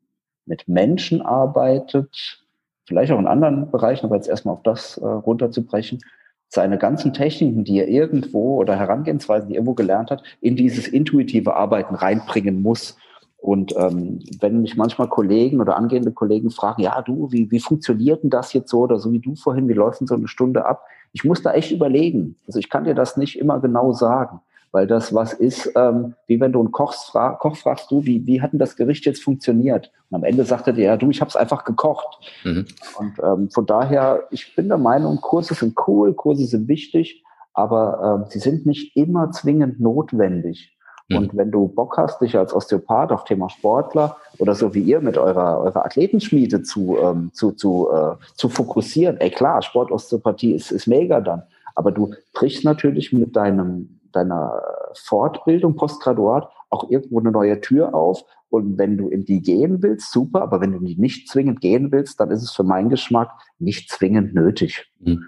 [0.47, 2.45] mit Menschen arbeitet,
[2.87, 6.01] vielleicht auch in anderen Bereichen, aber jetzt erstmal auf das äh, runterzubrechen,
[6.49, 10.89] seine ganzen Techniken, die er irgendwo oder Herangehensweisen, die er irgendwo gelernt hat, in dieses
[10.89, 12.97] intuitive Arbeiten reinbringen muss.
[13.41, 18.23] Und ähm, wenn mich manchmal Kollegen oder angehende Kollegen fragen, ja, du, wie, wie funktioniert
[18.23, 20.67] denn das jetzt so oder so wie du vorhin, wie läuft denn so eine Stunde
[20.67, 20.85] ab?
[21.13, 22.37] Ich muss da echt überlegen.
[22.47, 24.41] Also ich kann dir das nicht immer genau sagen
[24.73, 28.27] weil das was ist, ähm, wie wenn du einen Koch, fra Koch fragst, du, wie,
[28.27, 29.91] wie hat denn das Gericht jetzt funktioniert?
[30.11, 32.19] Und am Ende sagt er dir, ja, du, ich habe es einfach gekocht.
[32.45, 32.67] Mhm.
[32.99, 38.23] Und ähm, von daher, ich bin der Meinung, Kurse sind cool, Kurse sind wichtig, aber
[38.23, 40.77] ähm, sie sind nicht immer zwingend notwendig.
[41.11, 41.17] Mhm.
[41.17, 45.01] Und wenn du Bock hast, dich als Osteopath auf Thema Sportler oder so wie ihr
[45.01, 50.71] mit eurer, eurer Athletenschmiede zu, ähm, zu, zu, äh, zu fokussieren, ey klar, Sportosteopathie ist,
[50.71, 51.43] ist mega dann.
[51.75, 54.63] Aber du brichst natürlich mit deinem deiner
[54.95, 58.25] Fortbildung, Postgraduat, auch irgendwo eine neue Tür auf.
[58.49, 61.93] Und wenn du in die gehen willst, super, aber wenn du die nicht zwingend gehen
[61.93, 64.91] willst, dann ist es für meinen Geschmack nicht zwingend nötig.
[64.99, 65.25] Mhm.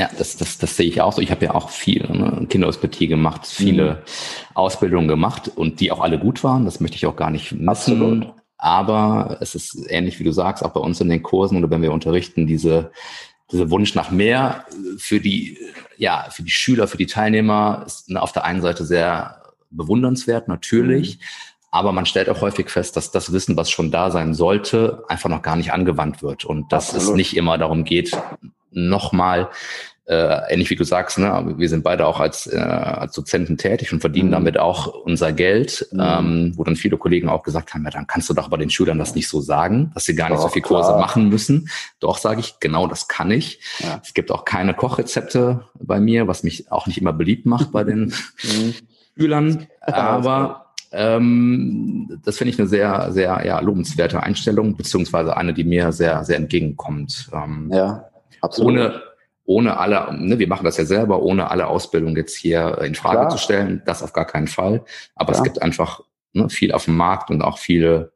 [0.00, 1.20] Ja, das, das, das sehe ich auch so.
[1.20, 3.96] Ich habe ja auch viel ne, Kinderhospitie gemacht, viele mhm.
[4.54, 6.64] Ausbildungen gemacht und die auch alle gut waren.
[6.64, 8.32] Das möchte ich auch gar nicht missen.
[8.56, 11.82] Aber es ist ähnlich, wie du sagst, auch bei uns in den Kursen oder wenn
[11.82, 12.92] wir unterrichten, diese
[13.52, 14.64] dieser Wunsch nach mehr
[14.96, 15.58] für die,
[15.98, 21.18] ja, für die Schüler, für die Teilnehmer ist auf der einen Seite sehr bewundernswert, natürlich.
[21.18, 21.24] Mhm.
[21.72, 25.28] Aber man stellt auch häufig fest, dass das Wissen, was schon da sein sollte, einfach
[25.28, 27.10] noch gar nicht angewandt wird und dass Absolut.
[27.10, 28.16] es nicht immer darum geht,
[28.70, 29.50] nochmal
[30.10, 33.92] äh, ähnlich wie du sagst, ne, wir sind beide auch als, äh, als Dozenten tätig
[33.92, 34.32] und verdienen mhm.
[34.32, 36.00] damit auch unser Geld, mhm.
[36.02, 38.70] ähm, wo dann viele Kollegen auch gesagt haben, ja, dann kannst du doch bei den
[38.70, 41.00] Schülern das nicht so sagen, dass sie gar nicht doch, so viel Kurse klar.
[41.00, 41.70] machen müssen.
[42.00, 43.60] Doch, sage ich, genau das kann ich.
[43.78, 44.00] Ja.
[44.02, 47.84] Es gibt auch keine Kochrezepte bei mir, was mich auch nicht immer beliebt macht bei
[47.84, 48.00] den
[48.42, 48.74] mhm.
[49.16, 55.62] Schülern, aber ähm, das finde ich eine sehr, sehr ja, lobenswerte Einstellung, beziehungsweise eine, die
[55.62, 57.30] mir sehr, sehr entgegenkommt.
[57.32, 58.09] Ähm, ja,
[58.40, 58.72] absolut.
[58.72, 59.02] Ohne,
[59.44, 63.18] ohne alle, ne, wir machen das ja selber, ohne alle Ausbildung jetzt hier in Frage
[63.18, 63.28] Klar.
[63.30, 64.84] zu stellen, das auf gar keinen Fall.
[65.16, 65.38] Aber Klar.
[65.38, 66.00] es gibt einfach
[66.32, 68.12] ne, viel auf dem Markt und auch viele,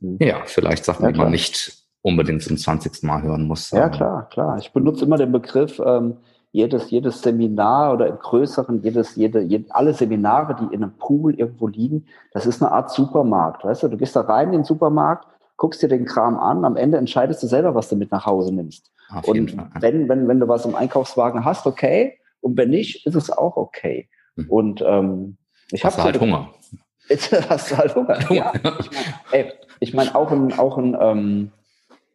[0.00, 0.18] mhm.
[0.20, 3.02] ja, vielleicht Sachen, ja, die man nicht unbedingt zum 20.
[3.04, 3.70] Mal hören muss.
[3.70, 4.58] Ja, klar, klar.
[4.58, 6.18] Ich benutze immer den Begriff, ähm,
[6.50, 11.34] jedes, jedes Seminar oder im größeren, jedes, jede, jede, alle Seminare, die in einem Pool
[11.34, 13.64] irgendwo liegen, das ist eine Art Supermarkt.
[13.64, 15.26] Weißt du, du gehst da rein in den Supermarkt,
[15.56, 18.54] guckst dir den Kram an, am Ende entscheidest du selber, was du mit nach Hause
[18.54, 18.92] nimmst.
[19.14, 22.18] Auf und wenn, wenn, wenn du was im Einkaufswagen hast, okay.
[22.40, 24.08] Und wenn nicht, ist es auch okay.
[24.36, 24.50] Mhm.
[24.50, 25.36] Und ähm,
[25.70, 26.50] ich habe halt Hunger.
[27.08, 28.18] Jetzt hast du halt Hunger.
[28.32, 28.52] Ja.
[28.80, 28.90] Ich
[29.32, 31.52] meine, ich mein, auch ein, auch ein, ähm,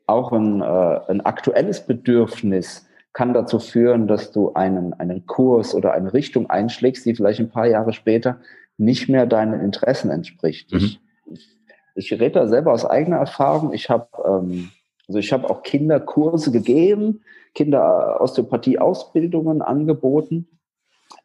[0.06, 5.93] auch ein, äh, ein aktuelles Bedürfnis kann dazu führen, dass du einen, einen Kurs oder
[5.93, 8.39] eine Richtung einschlägst, die vielleicht ein paar Jahre später
[8.78, 10.72] nicht mehr deinen Interessen entspricht.
[10.72, 10.78] Mhm.
[10.78, 11.00] Ich,
[11.32, 11.50] ich,
[11.95, 13.74] ich rede da selber aus eigener Erfahrung.
[13.74, 14.70] Ich habe ähm,
[15.08, 17.22] also ich habe auch Kinderkurse gegeben,
[17.55, 20.47] Kinder-Osteopathie-Ausbildungen angeboten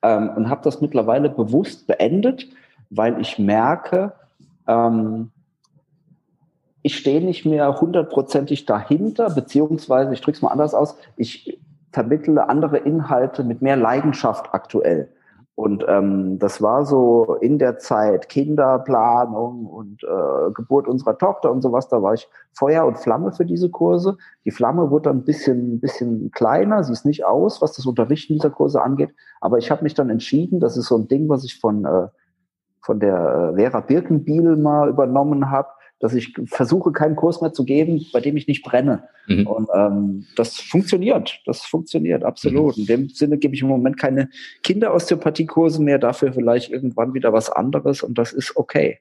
[0.02, 2.48] ähm, und habe das mittlerweile bewusst beendet,
[2.90, 4.12] weil ich merke,
[4.66, 5.30] ähm,
[6.82, 11.60] ich stehe nicht mehr hundertprozentig dahinter, beziehungsweise, ich drücke es mal anders aus, ich
[11.92, 15.08] vermittle andere Inhalte mit mehr Leidenschaft aktuell.
[15.62, 21.62] Und ähm, das war so in der Zeit Kinderplanung und äh, Geburt unserer Tochter und
[21.62, 21.86] sowas.
[21.86, 24.16] Da war ich Feuer und Flamme für diese Kurse.
[24.44, 26.82] Die Flamme wurde dann ein bisschen, ein bisschen kleiner.
[26.82, 29.14] Sie ist nicht aus, was das Unterrichten dieser Kurse angeht.
[29.40, 32.08] Aber ich habe mich dann entschieden, das ist so ein Ding, was ich von, äh,
[32.80, 35.68] von der äh, Vera Birkenbiel mal übernommen habe
[36.02, 39.04] dass ich versuche, keinen Kurs mehr zu geben, bei dem ich nicht brenne.
[39.28, 39.46] Mhm.
[39.46, 41.40] Und ähm, das funktioniert.
[41.46, 42.76] Das funktioniert absolut.
[42.76, 42.80] Mhm.
[42.80, 44.28] In dem Sinne gebe ich im Moment keine
[44.64, 48.98] Kinderosteopathiekurse mehr, dafür vielleicht irgendwann wieder was anderes und das ist okay.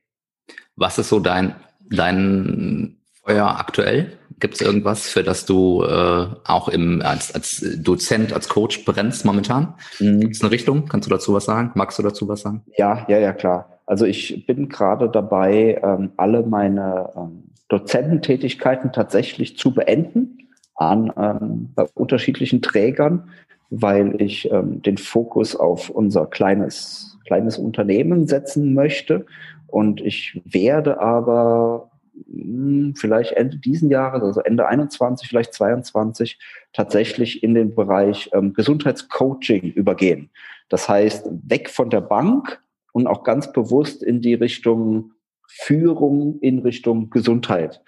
[0.76, 1.56] Was ist so dein,
[1.90, 4.14] dein Feuer aktuell?
[4.40, 9.26] Gibt es irgendwas, für das du äh, auch im, als, als Dozent, als Coach brennst
[9.26, 9.74] momentan?
[10.00, 10.20] Mhm.
[10.20, 10.88] Gibt es eine Richtung?
[10.88, 11.72] Kannst du dazu was sagen?
[11.74, 12.64] Magst du dazu was sagen?
[12.78, 13.71] Ja, ja, ja, klar.
[13.86, 21.70] Also ich bin gerade dabei, ähm, alle meine ähm, Dozententätigkeiten tatsächlich zu beenden an ähm,
[21.76, 23.30] bei unterschiedlichen Trägern,
[23.70, 29.26] weil ich den Fokus auf unser kleines, kleines Unternehmen setzen möchte.
[29.68, 31.90] Und ich werde aber
[32.30, 36.40] hm, vielleicht Ende diesen Jahres, also Ende 21, vielleicht 22,
[36.74, 40.30] tatsächlich in den Bereich ähm, Gesundheitscoaching übergehen.
[40.70, 42.62] Das heißt, weg von der Bank
[42.92, 45.14] und auch ganz bewusst in die Richtung
[45.48, 47.82] Führung, in Richtung Gesundheit.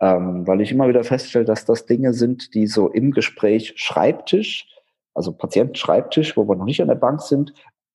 [0.00, 4.66] Ähm, weil ich immer wieder feststelle, dass das Dinge sind, die so im Gespräch Schreibtisch,
[5.12, 7.52] also Patienten-Schreibtisch, wo wir noch nicht an der Bank sind,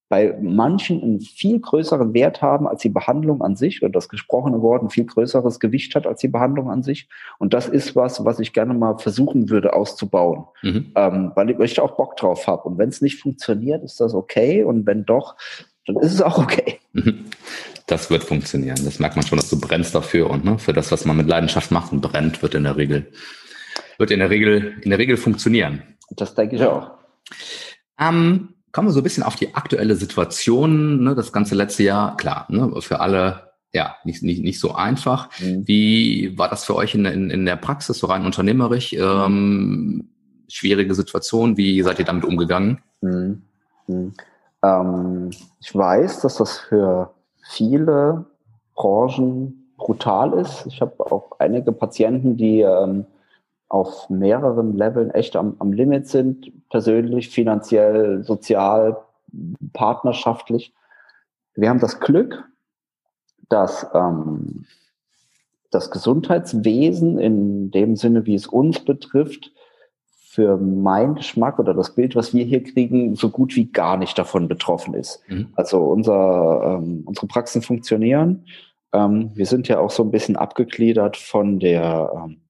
[0.08, 4.62] bei manchen einen viel größeren Wert haben als die Behandlung an sich oder das gesprochene
[4.62, 7.10] Wort ein viel größeres Gewicht hat als die Behandlung an sich.
[7.40, 10.92] Und das ist was, was ich gerne mal versuchen würde auszubauen, mhm.
[10.96, 12.64] ähm, weil ich auch Bock drauf habe.
[12.70, 14.64] Und wenn es nicht funktioniert, ist das okay.
[14.64, 15.38] Und wenn doch,
[15.86, 16.80] dann ist es auch okay.
[16.94, 17.26] Mhm.
[17.88, 18.80] Das wird funktionieren.
[18.84, 21.28] Das merkt man schon, dass du brennst dafür und ne, für das, was man mit
[21.28, 23.12] Leidenschaft macht und brennt, wird in der Regel,
[23.98, 25.84] wird in der Regel, in der Regel funktionieren.
[26.10, 26.92] Das denke ich auch.
[28.00, 31.04] Ähm, kommen wir so ein bisschen auf die aktuelle Situation.
[31.04, 35.30] Ne, das ganze letzte Jahr, klar, ne, für alle ja, nicht, nicht, nicht so einfach.
[35.40, 35.68] Mhm.
[35.68, 38.94] Wie war das für euch in, in, in der Praxis, so rein unternehmerisch?
[38.94, 40.10] Ähm,
[40.48, 42.80] schwierige Situation, wie seid ihr damit umgegangen?
[43.02, 43.42] Mhm.
[43.88, 44.14] Mhm.
[44.66, 47.14] Ähm, ich weiß, dass das für
[47.44, 48.26] viele
[48.76, 50.66] Branchen brutal ist.
[50.66, 53.06] Ich habe auch einige Patienten, die ähm,
[53.68, 58.98] auf mehreren Leveln echt am, am Limit sind, persönlich, finanziell, sozial,
[59.74, 60.74] partnerschaftlich.
[61.56, 62.44] Wir haben das Glück,
[63.50, 64.66] dass ähm,
[65.72, 69.52] das Gesundheitswesen in dem Sinne, wie es uns betrifft,
[70.36, 74.18] für meinen Geschmack oder das Bild, was wir hier kriegen, so gut wie gar nicht
[74.18, 75.22] davon betroffen ist.
[75.30, 75.48] Mhm.
[75.56, 78.46] Also unser, ähm, unsere Praxen funktionieren.
[78.94, 82.42] Ähm, wir sind ja auch so ein bisschen abgegliedert von der, ähm,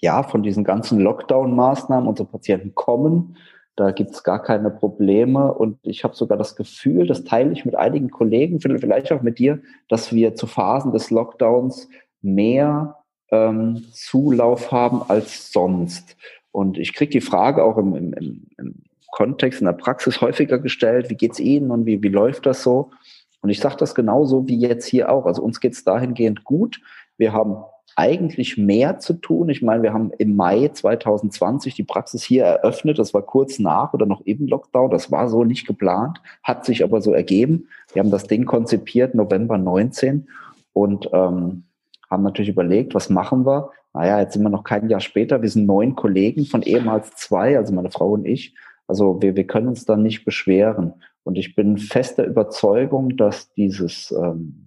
[0.00, 2.08] ja, von diesen ganzen Lockdown-Maßnahmen.
[2.08, 3.36] Unsere Patienten kommen,
[3.76, 7.74] Da gibt's gar keine Probleme und ich habe sogar das Gefühl, das teile ich mit
[7.74, 11.88] einigen Kollegen, vielleicht auch mit dir, dass wir zu Phasen des Lockdowns
[12.22, 12.98] mehr
[13.32, 16.16] ähm, Zulauf haben als sonst.
[16.54, 18.74] Und ich kriege die Frage auch im, im, im
[19.10, 22.92] Kontext, in der Praxis häufiger gestellt, wie geht's Ihnen und wie, wie läuft das so?
[23.40, 25.26] Und ich sage das genauso wie jetzt hier auch.
[25.26, 26.80] Also uns geht's dahingehend gut.
[27.18, 27.56] Wir haben
[27.96, 29.48] eigentlich mehr zu tun.
[29.48, 33.00] Ich meine, wir haben im Mai 2020 die Praxis hier eröffnet.
[33.00, 34.92] Das war kurz nach oder noch eben Lockdown.
[34.92, 37.66] Das war so nicht geplant, hat sich aber so ergeben.
[37.92, 40.28] Wir haben das Ding konzipiert November 19
[40.72, 41.64] und ähm,
[42.08, 43.70] haben natürlich überlegt, was machen wir?
[43.94, 45.40] Naja, jetzt sind wir noch kein Jahr später.
[45.40, 48.54] Wir sind neun Kollegen von ehemals zwei, also meine Frau und ich.
[48.86, 50.94] Also wir, wir können uns da nicht beschweren.
[51.22, 54.64] Und ich bin fester Überzeugung, dass dieses ähm,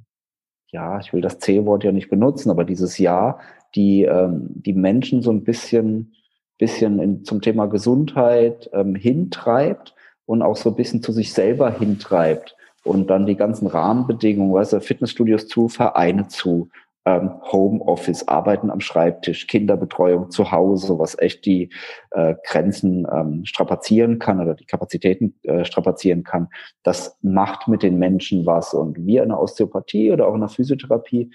[0.71, 3.39] ja, ich will das C-Wort ja nicht benutzen, aber dieses Jahr,
[3.75, 6.13] die, ähm, die Menschen so ein bisschen,
[6.57, 11.71] bisschen in, zum Thema Gesundheit ähm, hintreibt und auch so ein bisschen zu sich selber
[11.71, 16.69] hintreibt und dann die ganzen Rahmenbedingungen, weißt du, Fitnessstudios zu, Vereine zu,
[17.07, 21.69] ähm, Homeoffice, Arbeiten am Schreibtisch, Kinderbetreuung zu Hause, was echt die
[22.11, 26.49] äh, Grenzen ähm, strapazieren kann oder die Kapazitäten äh, strapazieren kann.
[26.83, 28.73] Das macht mit den Menschen was.
[28.73, 31.31] Und wir in der Osteopathie oder auch in der Physiotherapie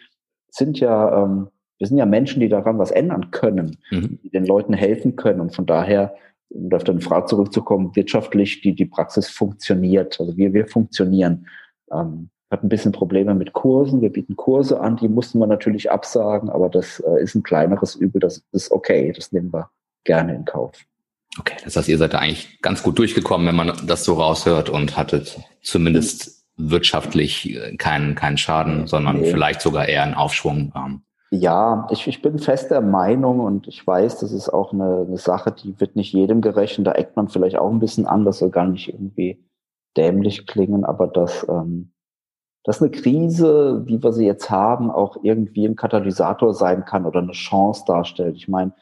[0.51, 1.49] sind ja, ähm,
[1.79, 4.19] wir sind ja Menschen, die daran was ändern können, mhm.
[4.23, 5.41] die den Leuten helfen können.
[5.41, 6.15] Und von daher,
[6.51, 10.21] um auf deine Frage zurückzukommen, wirtschaftlich die, die Praxis funktioniert.
[10.21, 11.47] Also wir, wir funktionieren.
[11.91, 14.03] Ähm, hat ein bisschen Probleme mit Kursen.
[14.03, 17.97] Wir bieten Kurse an, die mussten wir natürlich absagen, aber das äh, ist ein kleineres
[17.97, 19.71] Übel, das ist okay, das nehmen wir
[20.05, 20.85] gerne in Kauf.
[21.41, 24.69] Okay, das heißt, ihr seid da eigentlich ganz gut durchgekommen, wenn man das so raushört
[24.69, 29.31] und hattet zumindest wirtschaftlich äh, keinen, keinen Schaden, sondern nee.
[29.31, 30.73] vielleicht sogar eher einen Aufschwung.
[30.77, 31.03] Ähm.
[31.31, 35.17] Ja, ich, ich bin fest der Meinung und ich weiß, das ist auch eine, eine
[35.17, 36.87] Sache, die wird nicht jedem gerechnet.
[36.87, 39.43] Da eckt man vielleicht auch ein bisschen an, das soll gar nicht irgendwie
[39.97, 41.92] dämlich klingen, aber dass ähm,
[42.65, 47.21] dass eine Krise, wie wir sie jetzt haben, auch irgendwie ein Katalysator sein kann oder
[47.21, 48.37] eine Chance darstellt.
[48.37, 48.73] Ich meine,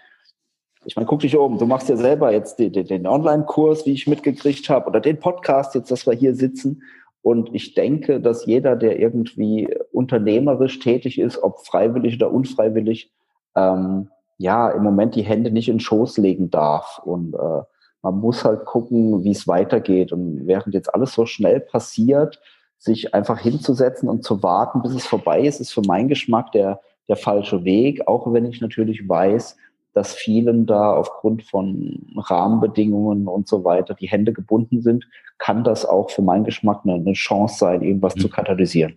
[0.84, 4.06] ich meine, guck dich um, du machst ja selber jetzt den, den Online-Kurs, wie ich
[4.06, 6.82] mitgekriegt habe, oder den Podcast jetzt, dass wir hier sitzen.
[7.22, 13.12] Und ich denke, dass jeder, der irgendwie unternehmerisch tätig ist, ob freiwillig oder unfreiwillig,
[13.54, 14.08] ähm,
[14.38, 16.98] ja, im Moment die Hände nicht in den Schoß legen darf.
[17.04, 17.62] Und äh,
[18.00, 20.12] man muss halt gucken, wie es weitergeht.
[20.12, 22.40] Und während jetzt alles so schnell passiert,
[22.80, 26.80] sich einfach hinzusetzen und zu warten, bis es vorbei ist, ist für meinen Geschmack der,
[27.08, 29.56] der falsche Weg, auch wenn ich natürlich weiß,
[29.92, 35.06] dass vielen da aufgrund von Rahmenbedingungen und so weiter die Hände gebunden sind,
[35.38, 38.20] kann das auch für meinen Geschmack eine, eine Chance sein, irgendwas mhm.
[38.20, 38.96] zu katalysieren.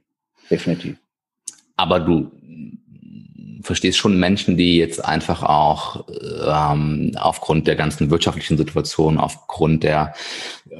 [0.49, 0.97] Definitiv.
[1.75, 2.31] Aber du
[3.63, 6.05] verstehst schon Menschen, die jetzt einfach auch
[6.45, 10.13] ähm, aufgrund der ganzen wirtschaftlichen Situation, aufgrund der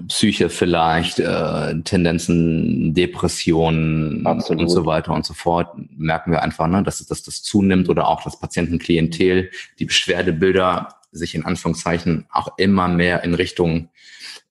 [0.08, 4.64] Psyche vielleicht, äh, Tendenzen, Depressionen Absolut.
[4.64, 8.08] und so weiter und so fort, merken wir einfach, ne, dass, dass das zunimmt oder
[8.08, 13.90] auch das Patientenklientel, die Beschwerdebilder sich in Anführungszeichen auch immer mehr in Richtung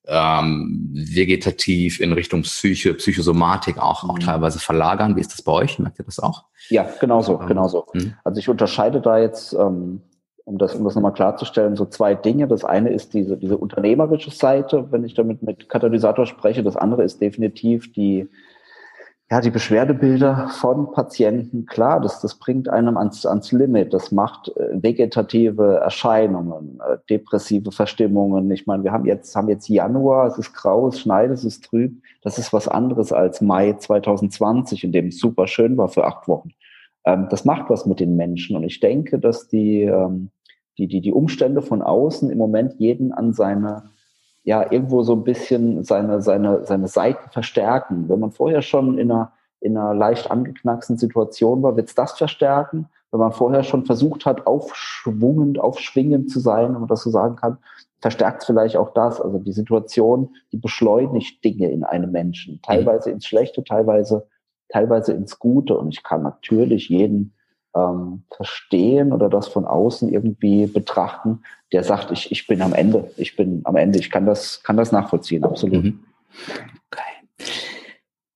[0.07, 4.21] ähm, vegetativ in Richtung Psyche, Psychosomatik auch, auch mhm.
[4.21, 5.15] teilweise verlagern.
[5.15, 5.79] Wie ist das bei euch?
[5.79, 6.43] Merkt ihr das auch?
[6.69, 7.85] Ja, genauso, ähm, genauso.
[7.93, 8.13] Mhm.
[8.23, 10.01] Also ich unterscheide da jetzt, ähm,
[10.45, 12.47] um das, um das nochmal klarzustellen, so zwei Dinge.
[12.47, 16.63] Das eine ist diese, diese unternehmerische Seite, wenn ich damit mit Katalysator spreche.
[16.63, 18.27] Das andere ist definitiv die,
[19.31, 23.93] ja, die Beschwerdebilder von Patienten, klar, das, das bringt einem ans, ans Limit.
[23.93, 28.51] Das macht äh, vegetative Erscheinungen, äh, depressive Verstimmungen.
[28.51, 31.63] Ich meine, wir haben jetzt, haben jetzt Januar, es ist grau, es schneit, es ist
[31.63, 32.01] trüb.
[32.21, 36.27] Das ist was anderes als Mai 2020, in dem es super schön war für acht
[36.27, 36.51] Wochen.
[37.05, 38.55] Ähm, das macht was mit den Menschen.
[38.55, 40.29] Und ich denke, dass die, ähm,
[40.77, 43.92] die, die, die Umstände von außen im Moment jeden an seine
[44.43, 48.09] ja irgendwo so ein bisschen seine, seine, seine Seiten verstärken.
[48.09, 49.31] Wenn man vorher schon in einer,
[49.61, 52.89] in einer leicht angeknacksten Situation war, wird es das verstärken.
[53.11, 57.35] Wenn man vorher schon versucht hat, aufschwungend, aufschwingend zu sein, wenn man das so sagen
[57.35, 57.57] kann,
[58.01, 59.21] verstärkt es vielleicht auch das.
[59.21, 62.59] Also die Situation, die beschleunigt Dinge in einem Menschen.
[62.63, 64.27] Teilweise ins Schlechte, teilweise,
[64.67, 65.77] teilweise ins Gute.
[65.77, 67.33] Und ich kann natürlich jeden
[67.75, 73.11] ähm, verstehen oder das von außen irgendwie betrachten, der sagt, ich, ich bin am Ende,
[73.17, 75.83] ich bin am Ende, ich kann das, kann das nachvollziehen, absolut.
[75.83, 75.99] Mhm.
[76.91, 77.47] Okay.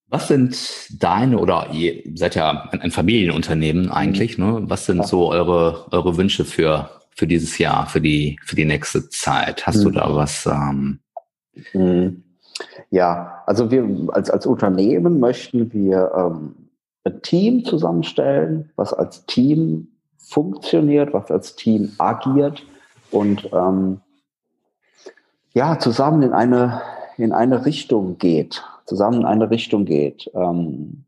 [0.10, 4.62] Was sind deine, oder ihr seid ja ein, Familienunternehmen eigentlich, ne?
[4.64, 5.04] Was sind ja.
[5.04, 9.68] so eure, eure Wünsche für, für dieses Jahr, für die, für die nächste Zeit?
[9.68, 9.84] Hast mhm.
[9.84, 10.46] du da was?
[10.46, 11.00] Ähm
[11.74, 12.24] mhm.
[12.90, 16.67] Ja, also wir als, als Unternehmen möchten wir ähm,
[17.08, 22.64] ein Team zusammenstellen, was als Team funktioniert, was als Team agiert
[23.12, 24.02] und ähm,
[25.54, 26.82] ja, zusammen in eine,
[27.18, 30.30] in eine Richtung geht, zusammen in eine Richtung geht.
[30.36, 31.06] Ähm,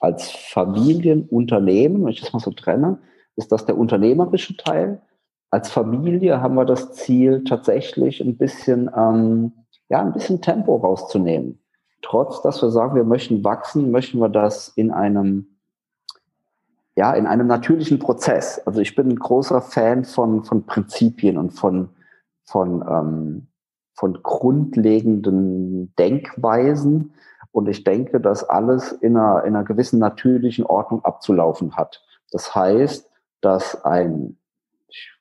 [0.00, 2.98] als Familienunternehmen, wenn ich das mal so trenne,
[3.36, 5.00] ist das der unternehmerische Teil.
[5.50, 9.52] Als Familie haben wir das Ziel, tatsächlich ein bisschen, ähm,
[9.88, 11.61] ja, ein bisschen Tempo rauszunehmen.
[12.02, 15.46] Trotz, dass wir sagen, wir möchten wachsen, möchten wir das in einem,
[16.96, 18.60] ja, in einem natürlichen Prozess.
[18.66, 21.90] Also ich bin ein großer Fan von, von Prinzipien und von,
[22.44, 23.46] von, ähm,
[23.94, 27.14] von grundlegenden Denkweisen.
[27.52, 32.02] Und ich denke, dass alles in einer, in einer gewissen natürlichen Ordnung abzulaufen hat.
[32.32, 33.08] Das heißt,
[33.42, 34.38] dass ein,
[34.88, 35.12] ich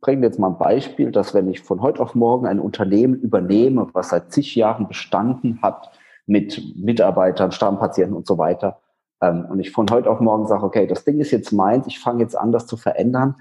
[0.00, 3.88] bringe jetzt mal ein Beispiel, dass wenn ich von heute auf morgen ein Unternehmen übernehme,
[3.92, 5.92] was seit zig Jahren bestanden hat,
[6.26, 8.80] mit Mitarbeitern, Stammpatienten und so weiter,
[9.20, 11.98] ähm, und ich von heute auf morgen sage, okay, das Ding ist jetzt meins, ich
[11.98, 13.36] fange jetzt an, das zu verändern,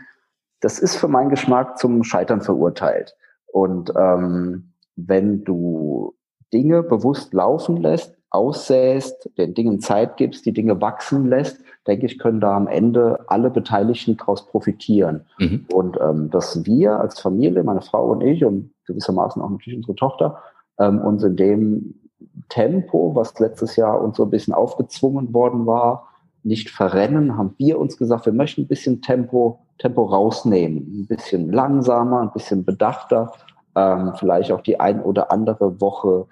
[0.61, 3.15] das ist für meinen Geschmack zum Scheitern verurteilt.
[3.51, 6.15] Und ähm, wenn du
[6.53, 12.19] Dinge bewusst laufen lässt, aussäst, den Dingen Zeit gibst, die Dinge wachsen lässt, denke ich,
[12.19, 15.25] können da am Ende alle Beteiligten daraus profitieren.
[15.39, 15.65] Mhm.
[15.73, 19.95] Und ähm, dass wir als Familie, meine Frau und ich und gewissermaßen auch natürlich unsere
[19.95, 20.41] Tochter,
[20.79, 22.04] ähm, uns in dem
[22.49, 26.09] Tempo, was letztes Jahr uns so ein bisschen aufgezwungen worden war,
[26.43, 31.51] nicht verrennen, haben wir uns gesagt, wir möchten ein bisschen Tempo, Tempo rausnehmen, ein bisschen
[31.51, 33.31] langsamer, ein bisschen bedachter,
[33.75, 36.27] ähm, vielleicht auch die ein oder andere Woche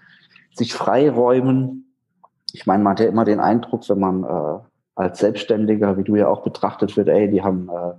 [0.54, 1.96] sich freiräumen.
[2.54, 4.60] Ich meine, man hat ja immer den Eindruck, wenn man äh,
[4.96, 7.94] als Selbstständiger, wie du ja auch betrachtet wird, ey, die haben, äh,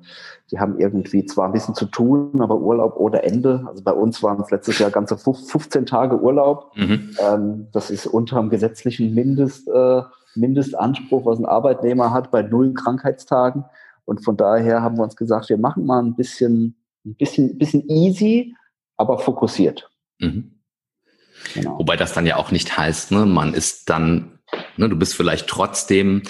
[0.51, 3.65] die haben irgendwie zwar ein bisschen zu tun, aber Urlaub ohne Ende.
[3.67, 6.71] Also bei uns waren es letztes Jahr ganze 15 Tage Urlaub.
[6.77, 7.17] Mhm.
[7.21, 10.03] Ähm, das ist unter dem gesetzlichen Mindest, äh,
[10.37, 13.65] Mindestanspruch, was ein Arbeitnehmer hat bei null Krankheitstagen.
[14.05, 17.89] Und von daher haben wir uns gesagt, wir machen mal ein bisschen, ein bisschen, bisschen
[17.89, 18.55] easy,
[18.97, 19.91] aber fokussiert.
[20.21, 20.61] Mhm.
[21.55, 21.79] Genau.
[21.79, 24.39] Wobei das dann ja auch nicht heißt, ne, man ist dann,
[24.77, 26.23] ne, du bist vielleicht trotzdem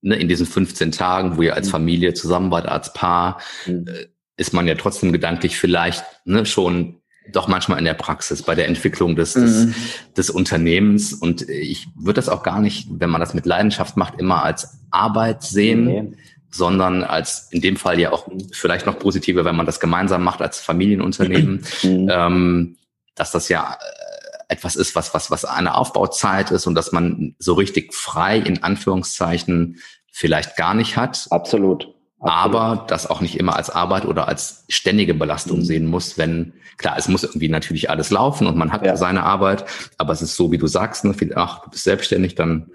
[0.00, 1.72] ne, in diesen 15 Tagen, wo ihr als mhm.
[1.72, 3.86] Familie zusammen wart, als Paar, mhm.
[3.88, 7.00] äh, ist man ja trotzdem gedanklich vielleicht ne, schon
[7.32, 9.74] doch manchmal in der Praxis bei der Entwicklung des, des, mhm.
[10.16, 11.12] des Unternehmens.
[11.12, 14.78] Und ich würde das auch gar nicht, wenn man das mit Leidenschaft macht, immer als
[14.90, 16.12] Arbeit sehen, nee.
[16.50, 20.40] sondern als in dem Fall ja auch vielleicht noch positiver, wenn man das gemeinsam macht
[20.40, 22.08] als Familienunternehmen, mhm.
[22.10, 22.76] ähm,
[23.14, 24.07] dass das ja äh,
[24.48, 28.62] etwas ist, was, was, was eine Aufbauzeit ist und dass man so richtig frei in
[28.62, 29.78] Anführungszeichen
[30.10, 31.26] vielleicht gar nicht hat.
[31.30, 31.94] Absolut.
[32.20, 32.56] Absolut.
[32.56, 35.64] aber das auch nicht immer als Arbeit oder als ständige Belastung mhm.
[35.64, 38.96] sehen muss, wenn, klar, es muss irgendwie natürlich alles laufen und man hat ja.
[38.96, 39.64] seine Arbeit,
[39.98, 42.72] aber es ist so, wie du sagst, ne, ach, du bist selbstständig, dann,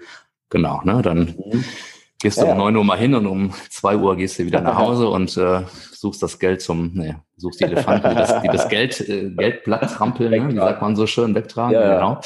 [0.48, 1.64] genau, ne, dann mhm.
[2.20, 4.60] Gehst du ja, um neun Uhr mal hin und um zwei Uhr gehst du wieder
[4.60, 5.62] nach Hause und äh,
[5.92, 9.90] suchst das Geld zum, nee, suchst die Elefanten, die das, die das Geld, äh, Geldblatt
[9.90, 12.20] trampeln, ne, wie sagt man so schön, wegtragen, ja, genau.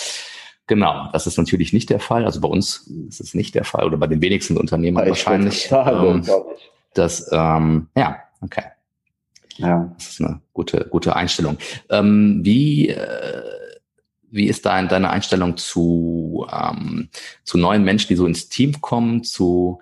[0.69, 2.27] Genau, das ist natürlich nicht der Fall.
[2.27, 5.71] Also bei uns ist es nicht der Fall oder bei den wenigsten Unternehmern ja, wahrscheinlich.
[5.73, 6.23] Ähm,
[6.93, 8.65] das, ähm, ja, okay.
[9.57, 9.91] Ja.
[9.97, 11.57] Das ist eine gute, gute Einstellung.
[11.91, 13.43] Ähm, wie, äh,
[14.31, 17.09] wie ist dein, deine Einstellung zu, ähm,
[17.45, 19.81] zu neuen Menschen, die so ins Team kommen, zu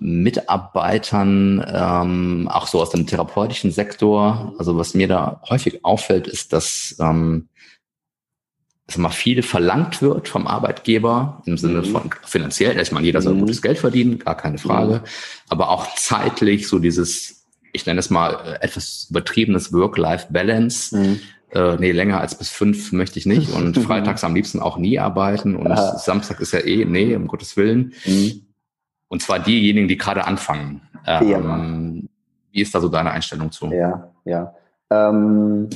[0.00, 4.54] Mitarbeitern, ähm, auch so aus dem therapeutischen Sektor?
[4.58, 7.48] Also was mir da häufig auffällt, ist, dass ähm,
[8.86, 11.86] dass mal viel verlangt wird vom Arbeitgeber im Sinne mhm.
[11.86, 12.78] von finanziell.
[12.78, 13.40] Ich meine, jeder soll mhm.
[13.40, 14.96] gutes Geld verdienen, gar keine Frage.
[14.96, 15.08] Mhm.
[15.48, 21.18] Aber auch zeitlich so dieses, ich nenne es mal äh, etwas übertriebenes Work-Life-Balance.
[21.54, 23.52] Äh, nee, länger als bis fünf möchte ich nicht.
[23.52, 25.54] Und freitags am liebsten auch nie arbeiten.
[25.56, 25.96] Und Aha.
[25.98, 27.92] Samstag ist ja eh, nee, um Gottes Willen.
[28.04, 28.46] Mhm.
[29.08, 30.80] Und zwar diejenigen, die gerade anfangen.
[31.06, 32.08] Ähm, ja.
[32.50, 33.70] Wie ist da so deine Einstellung zu?
[33.72, 34.54] Ja, ja.
[34.90, 35.68] Ähm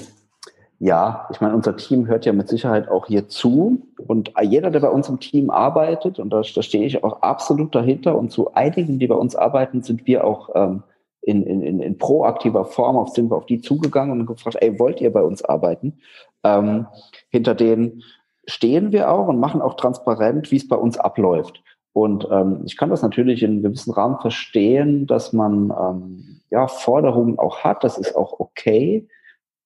[0.80, 3.82] ja, ich meine, unser Team hört ja mit Sicherheit auch hier zu.
[4.06, 7.74] Und jeder, der bei uns im Team arbeitet, und da, da stehe ich auch absolut
[7.74, 10.84] dahinter, und zu einigen, die bei uns arbeiten, sind wir auch ähm,
[11.22, 15.00] in, in, in proaktiver Form auf, sind wir auf die zugegangen und gefragt, ey, wollt
[15.00, 15.98] ihr bei uns arbeiten?
[16.44, 16.86] Ähm,
[17.30, 18.02] hinter denen
[18.46, 21.62] stehen wir auch und machen auch transparent, wie es bei uns abläuft.
[21.92, 26.68] Und ähm, ich kann das natürlich in einem gewissen Rahmen verstehen, dass man ähm, ja
[26.68, 27.82] Forderungen auch hat.
[27.84, 29.08] Das ist auch okay.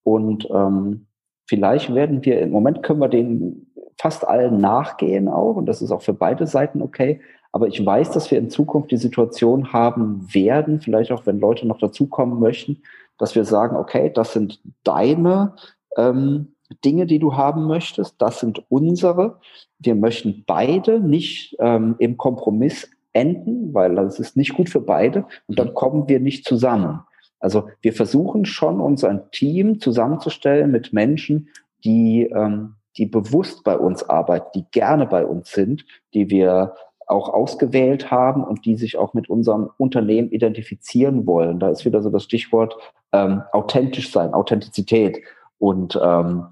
[0.03, 1.07] Und ähm,
[1.47, 5.57] vielleicht werden wir, im Moment können wir den fast allen nachgehen auch.
[5.57, 7.21] Und das ist auch für beide Seiten okay.
[7.53, 11.67] Aber ich weiß, dass wir in Zukunft die Situation haben werden, vielleicht auch wenn Leute
[11.67, 12.83] noch dazukommen möchten,
[13.19, 15.55] dass wir sagen, okay, das sind deine
[15.97, 19.39] ähm, Dinge, die du haben möchtest, das sind unsere.
[19.79, 25.27] Wir möchten beide nicht ähm, im Kompromiss enden, weil das ist nicht gut für beide
[25.47, 27.01] und dann kommen wir nicht zusammen.
[27.41, 31.49] Also wir versuchen schon, uns ein Team zusammenzustellen mit Menschen,
[31.85, 35.85] die, ähm, die bewusst bei uns arbeiten, die gerne bei uns sind,
[36.15, 36.75] die wir
[37.13, 41.61] auch ausgewählt haben und die sich auch mit unserem Unternehmen identifizieren wollen.
[41.61, 42.77] Da ist wieder so das Stichwort
[43.13, 45.21] ähm, authentisch sein, Authentizität.
[45.59, 46.47] Und ähm,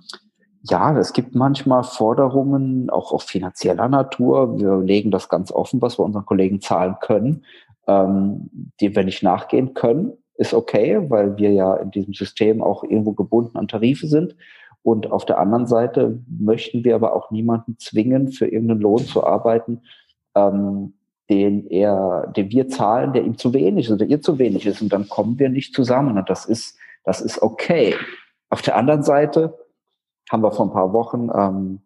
[0.63, 4.59] ja, es gibt manchmal Forderungen, auch auf finanzieller Natur.
[4.59, 7.45] Wir legen das ganz offen, was wir unseren Kollegen zahlen können,
[7.87, 8.51] ähm,
[8.81, 10.13] die wir nicht nachgehen können.
[10.35, 14.37] Ist okay, weil wir ja in diesem System auch irgendwo gebunden an Tarife sind.
[14.83, 19.25] Und auf der anderen Seite möchten wir aber auch niemanden zwingen, für irgendeinen Lohn zu
[19.25, 19.83] arbeiten,
[20.35, 20.95] ähm,
[21.31, 24.83] den er, den wir zahlen, der ihm zu wenig ist oder ihr zu wenig ist.
[24.83, 26.19] Und dann kommen wir nicht zusammen.
[26.19, 27.95] Und das ist, das ist okay.
[28.49, 29.57] Auf der anderen Seite
[30.31, 31.81] haben wir vor ein paar Wochen, ähm,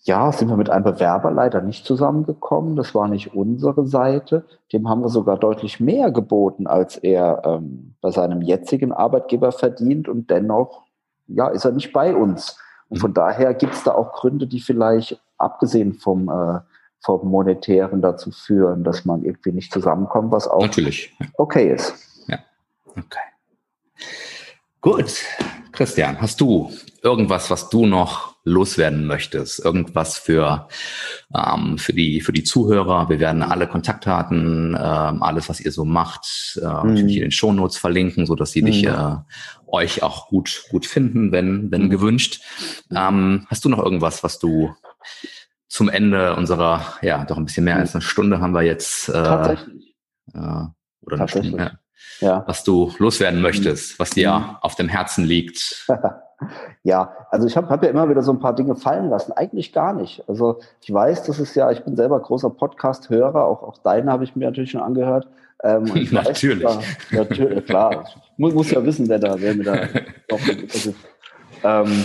[0.00, 2.76] ja, sind wir mit einem Bewerber leider nicht zusammengekommen.
[2.76, 4.44] Das war nicht unsere Seite.
[4.72, 10.08] Dem haben wir sogar deutlich mehr geboten, als er ähm, bei seinem jetzigen Arbeitgeber verdient.
[10.08, 10.82] Und dennoch,
[11.26, 12.58] ja, ist er nicht bei uns.
[12.88, 16.60] Und von daher gibt es da auch Gründe, die vielleicht abgesehen vom äh,
[17.06, 21.16] vom Monetären dazu führen, dass man irgendwie nicht zusammenkommt, was auch Natürlich.
[21.38, 21.94] okay ist.
[22.26, 22.40] Ja,
[22.88, 23.20] okay.
[24.80, 25.14] Gut,
[25.70, 29.64] Christian, hast du irgendwas, was du noch loswerden möchtest?
[29.64, 30.68] Irgendwas für,
[31.32, 33.08] ähm, für, die, für die Zuhörer?
[33.08, 36.88] Wir werden alle Kontaktdaten, ähm, alles, was ihr so macht, äh, mhm.
[36.88, 38.66] natürlich in den Shownotes verlinken, so dass sie mhm.
[38.66, 39.16] dich äh,
[39.68, 41.90] euch auch gut, gut finden, wenn, wenn mhm.
[41.90, 42.40] gewünscht.
[42.90, 44.74] Ähm, hast du noch irgendwas, was du
[45.68, 49.08] zum Ende unserer, ja, doch ein bisschen mehr als eine Stunde haben wir jetzt.
[49.08, 49.96] Äh, Tatsächlich.
[50.34, 50.38] Äh,
[51.02, 51.58] oder eine Stunde,
[52.20, 52.28] ja.
[52.28, 52.44] ja.
[52.46, 54.56] Was du loswerden möchtest, was dir mhm.
[54.60, 55.86] auf dem Herzen liegt.
[56.82, 59.32] ja, also ich habe hab ja immer wieder so ein paar Dinge fallen lassen.
[59.32, 60.22] Eigentlich gar nicht.
[60.28, 64.24] Also ich weiß, das ist ja, ich bin selber großer Podcast-Hörer, auch, auch deinen habe
[64.24, 65.28] ich mir natürlich schon angehört.
[65.62, 66.64] Ähm, natürlich.
[66.64, 68.04] Weiß, natürlich, klar.
[68.06, 69.76] Ich muss, muss ja wissen, wer da, wer mir da
[70.28, 70.94] drauf ist.
[71.64, 72.04] Ähm,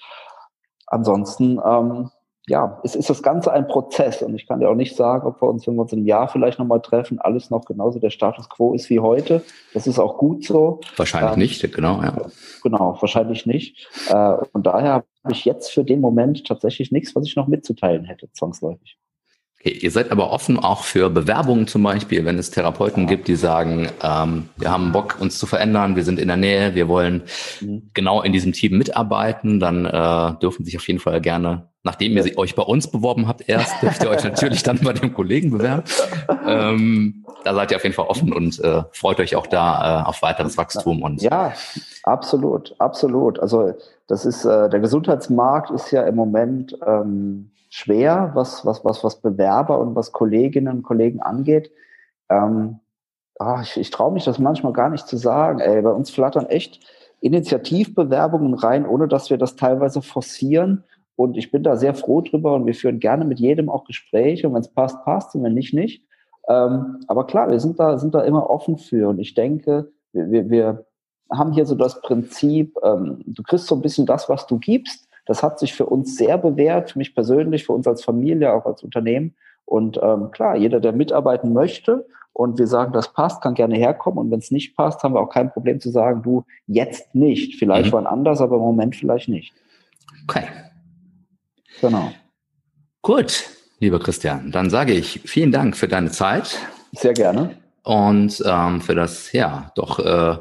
[0.87, 2.11] Ansonsten, ähm,
[2.47, 5.41] ja, es ist das Ganze ein Prozess und ich kann dir auch nicht sagen, ob
[5.41, 8.49] wir uns, wenn wir uns im Jahr vielleicht nochmal treffen, alles noch genauso der Status
[8.49, 9.43] quo ist wie heute.
[9.75, 10.81] Das ist auch gut so.
[10.97, 12.17] Wahrscheinlich ähm, nicht, genau, ja.
[12.63, 13.89] Genau, wahrscheinlich nicht.
[14.09, 18.05] Äh, und daher habe ich jetzt für den Moment tatsächlich nichts, was ich noch mitzuteilen
[18.05, 18.99] hätte, zwangsläufig.
[19.63, 23.37] Okay, ihr seid aber offen auch für Bewerbungen zum Beispiel, wenn es Therapeuten gibt, die
[23.37, 27.25] sagen, ähm, wir haben Bock, uns zu verändern, wir sind in der Nähe, wir wollen
[27.61, 27.91] mhm.
[27.93, 32.39] genau in diesem Team mitarbeiten, dann äh, dürfen sich auf jeden Fall gerne, nachdem ihr
[32.39, 35.83] euch bei uns beworben habt, erst dürft ihr euch natürlich dann bei dem Kollegen bewerben.
[36.47, 40.09] Ähm, da seid ihr auf jeden Fall offen und äh, freut euch auch da äh,
[40.09, 41.53] auf weiteres Wachstum und ja,
[42.05, 43.39] absolut, absolut.
[43.39, 43.75] Also
[44.07, 49.21] das ist äh, der Gesundheitsmarkt ist ja im Moment ähm, schwer, was, was, was, was
[49.21, 51.71] Bewerber und was Kolleginnen und Kollegen angeht.
[52.29, 52.81] Ähm,
[53.39, 55.61] oh, ich, ich traue mich das manchmal gar nicht zu sagen.
[55.61, 56.81] Ey, bei uns flattern echt
[57.21, 60.85] Initiativbewerbungen rein, ohne dass wir das teilweise forcieren.
[61.17, 64.49] Und ich bin da sehr froh drüber und wir führen gerne mit jedem auch Gespräche.
[64.49, 66.05] Und wenn es passt, passt und wenn nicht, nicht.
[66.49, 69.09] Ähm, aber klar, wir sind da, sind da immer offen für.
[69.11, 70.87] Und ich denke, wir, wir
[71.31, 75.10] haben hier so das Prinzip, ähm, du kriegst so ein bisschen das, was du gibst.
[75.27, 78.67] Das hat sich für uns sehr bewährt, für mich persönlich, für uns als Familie, auch
[78.67, 79.35] als Unternehmen.
[79.65, 84.19] Und ähm, klar, jeder, der mitarbeiten möchte und wir sagen, das passt, kann gerne herkommen.
[84.19, 87.57] Und wenn es nicht passt, haben wir auch kein Problem zu sagen, du jetzt nicht.
[87.57, 87.93] Vielleicht mhm.
[87.93, 89.53] wann anders, aber im Moment vielleicht nicht.
[90.25, 90.45] Okay.
[91.81, 92.13] Genau.
[93.03, 93.45] Gut,
[93.79, 96.59] lieber Christian, dann sage ich vielen Dank für deine Zeit.
[96.93, 97.57] Sehr gerne.
[97.83, 100.37] Und ähm, für das, ja, doch äh,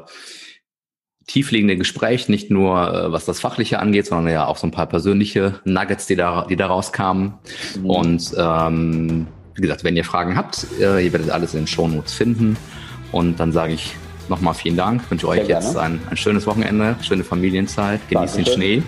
[1.26, 4.86] tiefliegende Gespräch, nicht nur äh, was das Fachliche angeht, sondern ja auch so ein paar
[4.86, 7.34] persönliche Nuggets, die da, die da rauskamen.
[7.78, 7.86] Mhm.
[7.86, 12.14] Und ähm, wie gesagt, wenn ihr Fragen habt, äh, ihr werdet alles in den Shownotes
[12.14, 12.56] finden.
[13.12, 13.94] Und dann sage ich
[14.28, 18.82] nochmal vielen Dank, wünsche euch jetzt ein, ein, schönes Wochenende, schöne Familienzeit, genießt den Schnee.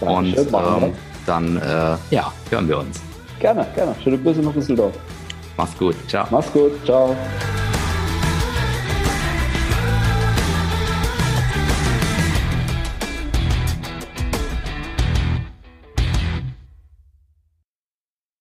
[0.00, 0.92] Dankeschön, und ähm,
[1.26, 3.00] dann äh, ja, hören wir uns.
[3.38, 3.94] Gerne, gerne.
[4.02, 4.94] Schöne Grüße nach Düsseldorf.
[5.56, 5.94] Mach's gut.
[6.08, 6.26] Ciao.
[6.30, 6.72] Mach's gut.
[6.84, 7.16] Ciao.